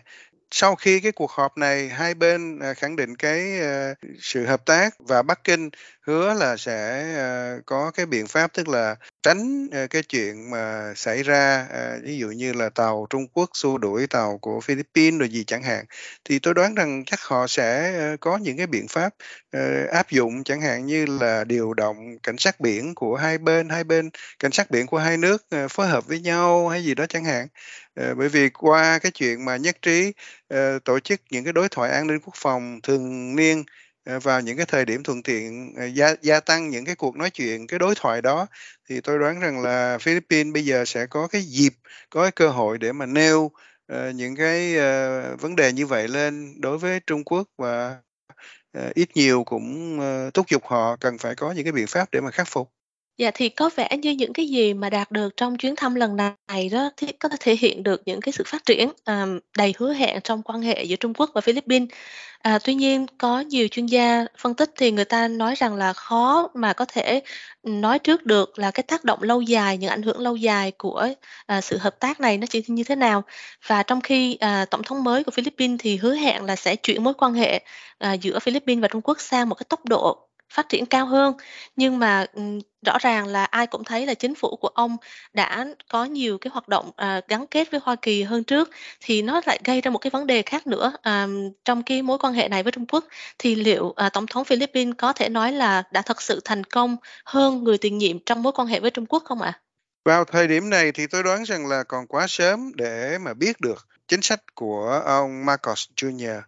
sau 0.51 0.75
khi 0.77 1.01
cái 1.01 1.13
cuộc 1.13 1.31
họp 1.31 1.59
này 1.59 1.89
hai 1.89 2.15
bên, 2.15 2.59
à, 2.59 2.75
khẳng 2.75 2.97
định 2.97 3.17
cái, 3.17 3.61
à, 3.61 3.95
sự 4.21 4.47
hợp 4.47 4.67
tác 4.67 4.95
và 4.99 5.23
Bắc 5.23 5.45
Kinh 5.45 5.71
hứa 6.01 6.35
là 6.35 6.57
sẽ, 6.57 7.03
à, 7.17 7.57
có 7.67 7.91
cái 7.95 8.07
biện 8.07 8.27
pháp, 8.27 8.53
tức 8.53 8.69
là 8.69 8.97
tránh, 9.23 9.69
ờ, 9.73 9.87
cái 9.91 10.03
chuyện 10.03 10.51
mà 10.51 10.93
xảy 10.97 11.23
ra, 11.23 11.67
ờ, 11.71 11.99
ví 12.05 12.19
dụ 12.19 12.29
như 12.29 12.53
là 12.53 12.69
tàu 12.69 13.07
Trung 13.11 13.27
Quốc 13.33 13.51
xua 13.55 13.79
đuổi 13.79 14.07
tàu 14.07 14.39
của 14.39 14.61
Philippines 14.61 15.21
rồi 15.21 15.29
gì 15.29 15.45
chẳng 15.45 15.63
hạn. 15.63 15.85
Thì 16.25 16.39
tôi 16.39 16.55
đoán 16.55 16.75
rằng 16.75 17.05
chắc 17.07 17.21
họ 17.21 17.47
sẽ, 17.47 17.93
ờ, 17.99 18.17
có 18.21 18.37
những 18.39 18.57
cái 18.57 18.67
biện 18.67 18.87
pháp, 18.89 19.15
áp 19.93 20.11
dụng, 20.11 20.45
chẳng 20.45 20.61
hạn 20.61 20.87
như 20.87 21.07
là 21.07 21.45
điều 21.45 21.75
động 21.75 21.97
cảnh 22.23 22.39
sát 22.39 22.61
biển 22.61 22.95
của 22.95 23.17
hai 23.17 23.39
bên, 23.39 23.69
hai 23.69 23.85
bên 23.85 24.11
cảnh 24.39 24.53
sát 24.53 24.71
biển 24.71 24.87
của 24.87 24.99
hai 24.99 25.17
nước, 25.17 25.47
phối 25.71 25.87
hợp 25.89 26.07
với 26.07 26.21
nhau 26.21 26.69
hay 26.69 26.85
gì 26.85 26.95
đó 26.95 27.07
chẳng 27.09 27.25
hạn. 27.25 27.47
Bởi 28.17 28.29
vì 28.29 28.49
qua 28.51 28.99
cái 28.99 29.13
chuyện 29.13 29.45
mà 29.45 29.57
nhất 29.57 29.77
trí, 29.83 30.13
tổ 30.85 31.01
chức 31.01 31.21
những 31.31 31.45
cái 31.45 31.53
đối 31.53 31.69
thoại 31.69 31.91
an 31.93 32.07
ninh 32.07 32.19
quốc 32.25 32.35
phòng 32.37 32.81
thường 32.83 33.37
niên, 33.37 33.65
Ờ, 34.05 34.21
vào 34.21 34.41
những 34.41 34.57
cái 34.57 34.67
thời 34.67 34.85
điểm 34.85 35.03
thuận 35.03 35.23
tiện, 35.23 35.75
ờ, 35.77 35.87
gia 35.87 36.15
gia 36.23 36.41
tăng 36.41 36.71
những 36.71 36.85
cái 36.85 36.95
cuộc 36.95 37.17
nói 37.17 37.31
chuyện, 37.31 37.67
cái 37.67 37.79
đối 37.79 37.95
thoại 37.95 38.23
đó, 38.23 38.47
thì 38.89 39.01
tôi 39.01 39.19
đoán 39.19 39.41
rằng 39.41 39.63
là 39.63 39.99
Philippines 40.01 40.55
bây 40.55 40.65
giờ 40.65 40.85
sẽ 40.85 41.07
có 41.07 41.27
cái 41.27 41.43
dịp, 41.43 41.73
có 42.11 42.23
cái 42.23 42.31
cơ 42.33 42.49
hội 42.49 42.79
để 42.79 42.93
mà 42.93 43.07
nêu, 43.07 43.51
uh, 43.93 44.15
những 44.15 44.37
cái, 44.37 44.75
uh, 44.77 45.41
vấn 45.41 45.57
đề 45.57 45.73
như 45.73 45.87
vậy 45.87 46.09
lên 46.09 46.61
đối 46.61 46.79
với 46.79 47.01
Trung 47.07 47.25
Quốc 47.25 47.49
và, 47.59 47.97
uh, 48.79 48.95
ít 48.95 49.09
nhiều 49.15 49.45
cũng, 49.45 49.99
uh, 50.01 50.35
thúc 50.35 50.47
giục 50.51 50.67
họ 50.67 50.97
cần 50.97 51.19
phải 51.19 51.35
có 51.35 51.53
những 51.53 51.65
cái 51.65 51.73
biện 51.73 51.87
pháp 51.87 52.09
để 52.13 52.21
mà 52.21 52.31
khắc 52.31 52.49
phục. 52.49 52.71
Dạ, 53.19 53.31
thì 53.35 53.49
có 53.49 53.71
vẻ 53.77 53.89
như 54.03 54.11
những 54.11 54.33
cái 54.33 54.49
gì 54.49 54.75
mà 54.75 54.91
đạt 54.91 55.11
được 55.11 55.37
trong 55.37 55.57
chuyến 55.57 55.77
thăm 55.77 55.95
lần 55.95 56.17
này 56.17 56.69
đó 56.69 56.91
thì 56.97 57.07
có 57.13 57.29
thể 57.29 57.37
thể 57.41 57.57
hiện 57.57 57.83
được 57.83 58.03
những 58.07 58.21
cái 58.21 58.33
sự 58.33 58.45
phát 58.47 58.65
triển, 58.67 58.91
um, 59.07 59.39
đầy 59.59 59.75
hứa 59.79 59.93
hẹn 59.93 60.21
trong 60.25 60.43
quan 60.43 60.63
hệ 60.63 60.85
giữa 60.85 60.97
Trung 60.97 61.15
Quốc 61.15 61.31
và 61.35 61.41
Philippines. 61.41 61.89
À, 62.43 62.59
tuy 62.65 62.75
nhiên 62.75 63.07
có 63.19 63.41
nhiều 63.41 63.69
chuyên 63.69 63.87
gia 63.87 64.25
phân 64.39 64.55
tích 64.55 64.71
thì 64.77 64.91
người 64.91 65.05
ta 65.05 65.29
nói 65.29 65.55
rằng 65.55 65.75
là 65.75 65.93
khó 65.93 66.49
mà 66.55 66.73
có 66.73 66.85
thể, 66.85 67.21
ừ, 67.63 67.71
nói 67.71 67.99
trước 67.99 68.27
được 68.27 68.59
là 68.59 68.71
cái 68.71 68.83
tác 68.83 69.05
động 69.05 69.23
lâu 69.23 69.41
dài, 69.43 69.79
những 69.79 69.91
ảnh 69.91 70.03
hưởng 70.03 70.21
lâu 70.21 70.37
dài 70.37 70.71
của, 70.79 71.09
à, 71.47 71.61
sự 71.61 71.79
hợp 71.79 72.01
tác 72.01 72.21
này 72.21 72.39
nó 72.39 72.47
sẽ 72.47 72.61
như 72.67 72.85
thế 72.85 72.95
nào. 72.97 73.23
Và 73.67 73.83
trong 73.83 74.01
khi, 74.01 74.35
à, 74.37 74.65
tổng 74.71 74.83
thống 74.83 75.05
mới 75.05 75.25
của 75.25 75.31
Philippines 75.31 75.77
thì 75.83 75.97
hứa 75.97 76.15
hẹn 76.15 76.45
là 76.45 76.57
sẽ 76.57 76.77
chuyển 76.77 77.05
mối 77.05 77.15
quan 77.19 77.35
hệ, 77.35 77.61
à, 77.99 78.13
giữa 78.13 78.39
Philippines 78.39 78.83
và 78.83 78.89
Trung 78.89 79.03
Quốc 79.03 79.21
sang 79.21 79.49
một 79.49 79.55
cái 79.55 79.67
tốc 79.69 79.85
độ 79.85 80.30
phát 80.51 80.69
triển 80.69 80.87
cao 80.87 81.07
hơn. 81.07 81.35
Nhưng 81.77 81.99
mà, 81.99 82.27
ừm, 82.33 82.59
rõ 82.87 82.99
ràng 83.01 83.27
là 83.27 83.45
ai 83.45 83.67
cũng 83.67 83.85
thấy 83.85 84.07
là 84.07 84.15
chính 84.15 84.35
phủ 84.35 84.57
của 84.61 84.69
ông 84.69 84.97
đã 85.33 85.67
có 85.89 86.05
nhiều 86.05 86.39
cái 86.39 86.51
hoạt 86.51 86.69
động, 86.69 86.91
à, 86.97 87.21
gắn 87.29 87.47
kết 87.47 87.71
với 87.71 87.81
Hoa 87.85 87.97
Kỳ 88.03 88.23
hơn 88.23 88.45
trước, 88.45 88.71
thì 89.01 89.23
nó 89.23 89.41
lại 89.47 89.59
gây 89.65 89.81
ra 89.81 89.91
một 89.91 89.99
cái 89.99 90.11
vấn 90.11 90.27
đề 90.27 90.43
khác 90.43 90.67
nữa, 90.67 90.93
ờm, 91.03 91.49
trong 91.65 91.83
cái 91.83 92.03
mối 92.03 92.19
quan 92.19 92.33
hệ 92.35 92.49
này 92.49 92.63
với 92.63 92.73
Trung 92.73 92.87
Quốc. 92.87 93.05
Thì 93.39 93.55
liệu, 93.55 93.93
à, 93.97 94.09
tổng 94.09 94.27
thống 94.27 94.45
Philippines 94.45 94.95
có 94.99 95.13
thể 95.13 95.29
nói 95.29 95.53
là 95.53 95.83
đã 95.93 96.03
thật 96.03 96.23
sự 96.23 96.41
thành 96.45 96.65
công 96.65 96.97
hơn 97.25 97.65
người 97.65 97.79
tiền 97.79 97.99
nhiệm 97.99 98.19
trong 98.27 98.43
mối 98.43 98.53
quan 98.53 98.69
hệ 98.69 98.81
với 98.81 98.91
Trung 98.91 99.07
Quốc 99.07 99.23
không 99.25 99.43
ạ? 99.43 99.61
Vào 100.11 100.25
thời 100.25 100.49
điểm 100.49 100.71
này 100.71 100.93
thì 100.93 101.07
tôi 101.07 101.23
đoán 101.23 101.45
rằng 101.45 101.67
là 101.67 101.83
còn 101.83 102.07
quá 102.07 102.27
sớm 102.29 102.73
để 102.75 103.19
mà 103.19 103.35
biết 103.35 103.61
được 103.61 103.89
chính 104.09 104.23
sách 104.23 104.41
của 104.55 105.03
ông 105.05 105.47
Marcos 105.47 105.89
Jr. 105.97 106.41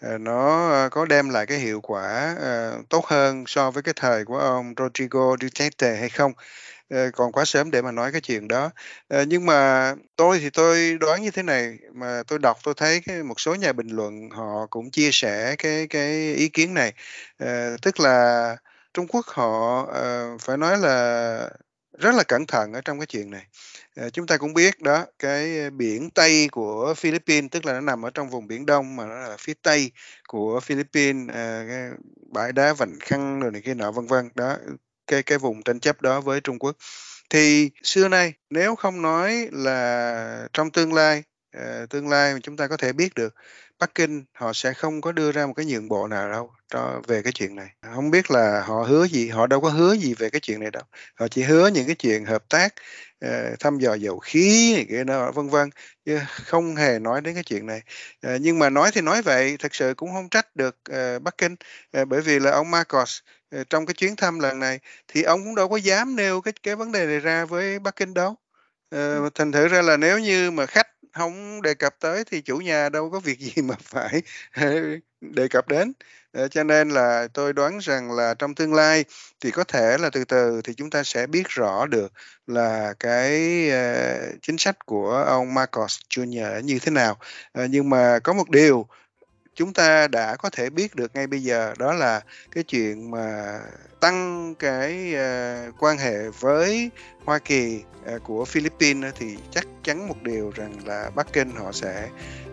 Ờ, 0.00 0.18
nó, 0.18 0.70
ờ, 0.70 0.88
có 0.88 1.04
đem 1.04 1.28
lại 1.28 1.46
cái 1.46 1.58
hiệu 1.58 1.80
quả, 1.80 2.36
ờ, 2.40 2.82
tốt 2.88 3.06
hơn 3.06 3.44
so 3.46 3.70
với 3.70 3.82
cái 3.82 3.94
thời 3.96 4.24
của 4.24 4.38
ông 4.38 4.74
Rodrigo 4.78 5.36
Duterte 5.40 5.96
hay 5.96 6.08
không. 6.08 6.32
Còn 7.14 7.32
quá 7.32 7.44
sớm 7.44 7.70
để 7.70 7.82
mà 7.82 7.92
nói 7.92 8.12
cái 8.12 8.20
chuyện 8.20 8.48
đó. 8.48 8.70
Nhưng 9.26 9.46
mà 9.46 9.94
tôi 10.16 10.38
thì 10.38 10.50
tôi 10.50 10.98
đoán 11.00 11.22
như 11.22 11.30
thế 11.30 11.42
này, 11.42 11.78
mà 11.92 12.22
tôi 12.26 12.38
đọc 12.38 12.58
tôi 12.64 12.74
thấy 12.76 13.00
cái 13.06 13.22
một 13.22 13.40
số 13.40 13.54
nhà 13.54 13.72
bình 13.72 13.88
luận 13.88 14.30
họ 14.30 14.66
cũng 14.70 14.90
chia 14.90 15.10
sẻ 15.12 15.56
cái 15.58 15.86
cái 15.90 16.34
ý 16.34 16.48
kiến 16.48 16.74
này. 16.74 16.92
Tức 17.82 18.00
là 18.00 18.56
Trung 18.94 19.06
Quốc 19.08 19.26
họ, 19.26 19.86
phải 20.40 20.56
nói 20.56 20.78
là 20.78 21.50
rất 21.98 22.14
là 22.14 22.22
cẩn 22.22 22.46
thận 22.46 22.72
ở 22.72 22.80
trong 22.80 22.98
cái 22.98 23.06
chuyện 23.06 23.30
này. 23.30 23.46
Ờ, 23.96 24.10
chúng 24.10 24.26
ta 24.26 24.36
cũng 24.36 24.54
biết 24.54 24.80
đó, 24.80 25.06
cái 25.18 25.58
ờ, 25.60 25.70
biển 25.70 26.10
Tây 26.10 26.48
của 26.52 26.94
Philippines, 26.96 27.50
tức 27.50 27.66
là 27.66 27.72
nó 27.72 27.80
nằm 27.80 28.02
ở 28.02 28.10
trong 28.10 28.30
vùng 28.30 28.46
Biển 28.46 28.66
Đông 28.66 28.96
mà 28.96 29.06
nó 29.06 29.14
là 29.14 29.36
phía 29.38 29.54
Tây 29.62 29.90
của 30.28 30.60
Philippines, 30.60 31.28
ờ, 31.34 31.64
cái 31.68 31.90
bãi 32.32 32.52
đá 32.52 32.72
Vành 32.72 32.98
Khăn 33.00 33.40
rồi 33.40 33.50
này 33.52 33.62
kia 33.64 33.74
nọ, 33.74 33.92
vân 33.92 34.06
vân. 34.06 34.28
Đó, 34.34 34.56
cái 35.06 35.22
cái 35.22 35.38
vùng 35.38 35.62
tranh 35.62 35.80
chấp 35.80 36.02
đó 36.02 36.20
với 36.20 36.40
Trung 36.40 36.58
Quốc. 36.58 36.76
Thì 37.30 37.70
xưa 37.82 38.08
nay 38.08 38.32
nếu 38.50 38.76
không 38.76 39.02
nói 39.02 39.48
là 39.52 40.48
trong 40.52 40.70
tương 40.70 40.92
lai, 40.92 41.22
Ờ, 41.52 41.86
tương 41.90 42.08
lai 42.08 42.34
mà 42.34 42.40
chúng 42.42 42.56
ta 42.56 42.68
có 42.68 42.76
thể 42.76 42.92
biết 42.92 43.14
được, 43.14 43.34
Bắc 43.78 43.94
Kinh 43.94 44.24
họ 44.32 44.52
sẽ 44.52 44.72
không 44.72 45.00
có 45.00 45.12
đưa 45.12 45.32
ra 45.32 45.46
một 45.46 45.52
cái 45.56 45.66
nhượng 45.66 45.88
bộ 45.88 46.06
nào 46.06 46.30
đâu 46.30 46.52
cho 46.68 47.02
về 47.06 47.22
cái 47.22 47.32
chuyện 47.32 47.56
này. 47.56 47.68
Không 47.94 48.10
biết 48.10 48.30
là 48.30 48.62
họ 48.66 48.82
hứa 48.82 49.06
gì, 49.06 49.28
họ 49.28 49.46
đâu 49.46 49.60
có 49.60 49.68
hứa 49.68 49.92
gì 49.92 50.14
về 50.14 50.30
cái 50.30 50.40
chuyện 50.40 50.60
này 50.60 50.70
đâu. 50.70 50.82
Họ 51.14 51.28
chỉ 51.28 51.42
hứa 51.42 51.66
những 51.66 51.86
cái 51.86 51.94
chuyện 51.94 52.24
hợp 52.24 52.44
tác, 52.48 52.74
ờ, 53.20 53.56
thăm 53.60 53.78
dò 53.78 53.94
dầu 53.94 54.18
khí 54.18 54.72
này 54.74 54.86
kia 54.88 55.04
vân 55.34 55.48
vân, 55.48 55.70
chứ 56.04 56.18
không 56.44 56.76
hề 56.76 56.98
nói 56.98 57.20
đến 57.20 57.34
cái 57.34 57.44
chuyện 57.44 57.66
này. 57.66 57.82
Ờ, 58.20 58.36
nhưng 58.36 58.58
mà 58.58 58.70
nói 58.70 58.90
thì 58.94 59.00
nói 59.00 59.22
vậy, 59.22 59.56
thực 59.58 59.74
sự 59.74 59.94
cũng 59.96 60.12
không 60.12 60.28
trách 60.28 60.56
được, 60.56 60.76
Bắc 61.22 61.38
Kinh, 61.38 61.56
bởi 62.08 62.20
vì 62.20 62.38
là 62.38 62.50
ông 62.50 62.70
Marcos, 62.70 63.18
trong 63.70 63.86
cái 63.86 63.94
chuyến 63.94 64.16
thăm 64.16 64.38
lần 64.38 64.58
này 64.58 64.78
thì 65.08 65.22
ông 65.22 65.44
cũng 65.44 65.54
đâu 65.54 65.68
có 65.68 65.76
dám 65.76 66.16
nêu 66.16 66.40
cái 66.40 66.52
cái 66.62 66.76
vấn 66.76 66.92
đề 66.92 67.06
này 67.06 67.20
ra 67.20 67.44
với 67.44 67.78
Bắc 67.78 67.96
Kinh 67.96 68.14
đâu. 68.14 68.34
Thành 69.34 69.52
thử 69.52 69.68
ra 69.68 69.82
là 69.82 69.96
nếu 69.96 70.18
như 70.18 70.50
mà 70.50 70.66
khách 70.66 70.86
không 71.12 71.62
đề 71.62 71.74
cập 71.74 71.94
tới 72.00 72.24
thì 72.24 72.40
chủ 72.42 72.56
nhà 72.58 72.88
đâu 72.88 73.10
có 73.10 73.20
việc 73.20 73.38
gì 73.40 73.62
mà 73.62 73.74
phải, 73.82 74.22
ờ, 74.52 74.66
đề 75.20 75.48
cập 75.48 75.68
đến. 75.68 75.92
Ờ, 76.32 76.48
cho 76.48 76.64
nên 76.64 76.90
là 76.90 77.28
tôi 77.34 77.52
đoán 77.52 77.78
rằng 77.78 78.12
là 78.12 78.34
trong 78.34 78.54
tương 78.54 78.74
lai 78.74 79.04
thì 79.40 79.50
có 79.50 79.64
thể 79.64 79.98
là 79.98 80.10
từ 80.10 80.24
từ 80.24 80.60
thì 80.64 80.74
chúng 80.74 80.90
ta 80.90 81.02
sẽ 81.02 81.26
biết 81.26 81.48
rõ 81.48 81.86
được 81.86 82.12
là 82.46 82.94
cái, 83.00 83.30
ờ, 83.70 84.18
chính 84.42 84.58
sách 84.58 84.76
của 84.86 85.24
ông 85.28 85.54
Marcos 85.54 85.98
Jr. 86.10 86.60
như 86.60 86.78
thế 86.82 86.90
nào. 86.92 87.16
Nhưng 87.70 87.90
mà 87.90 88.18
có 88.24 88.32
một 88.32 88.50
điều 88.50 88.86
chúng 89.60 89.72
ta 89.72 90.08
đã 90.08 90.36
có 90.36 90.50
thể 90.50 90.70
biết 90.70 90.94
được 90.94 91.10
ngay 91.14 91.26
bây 91.26 91.42
giờ 91.42 91.74
đó 91.78 91.92
là 91.92 92.20
cái 92.50 92.64
chuyện 92.64 93.10
mà 93.10 93.58
tăng 94.00 94.54
cái, 94.54 95.14
ơ, 95.14 95.56
quan 95.78 95.98
hệ 95.98 96.28
với 96.40 96.90
Hoa 97.24 97.38
Kỳ, 97.38 97.82
ờ, 98.06 98.18
của 98.24 98.44
Philippines 98.44 99.14
thì 99.18 99.36
chắc 99.50 99.66
chắn 99.82 100.08
một 100.08 100.22
điều 100.22 100.52
rằng 100.54 100.72
là 100.84 101.10
Bắc 101.14 101.32
Kinh 101.32 101.50
họ 101.56 101.72
sẽ, 101.72 102.08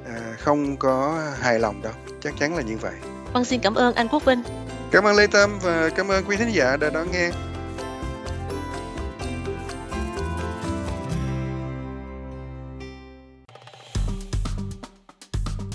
ờ, 0.06 0.22
không 0.40 0.78
có 0.78 1.24
hài 1.40 1.60
lòng 1.60 1.82
đâu, 1.82 1.94
chắc 2.22 2.34
chắn 2.40 2.56
là 2.56 2.62
như 2.62 2.78
vậy. 2.78 2.96
Vâng, 3.34 3.46
xin 3.46 3.60
cảm 3.62 3.76
ơn 3.76 3.96
anh 3.96 4.08
Quốc 4.08 4.26
Vinh. 4.26 4.44
Cảm 4.92 5.04
ơn 5.04 5.16
Lê 5.16 5.28
Tâm 5.28 5.60
và 5.62 5.90
cảm 5.96 6.08
ơn 6.08 6.26
quý 6.26 6.38
thính 6.38 6.52
giả 6.54 6.78
đã 6.78 6.90
đón 6.90 7.12
nghe. 7.12 7.32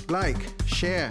Like, 0.09 0.39
share, 0.67 1.11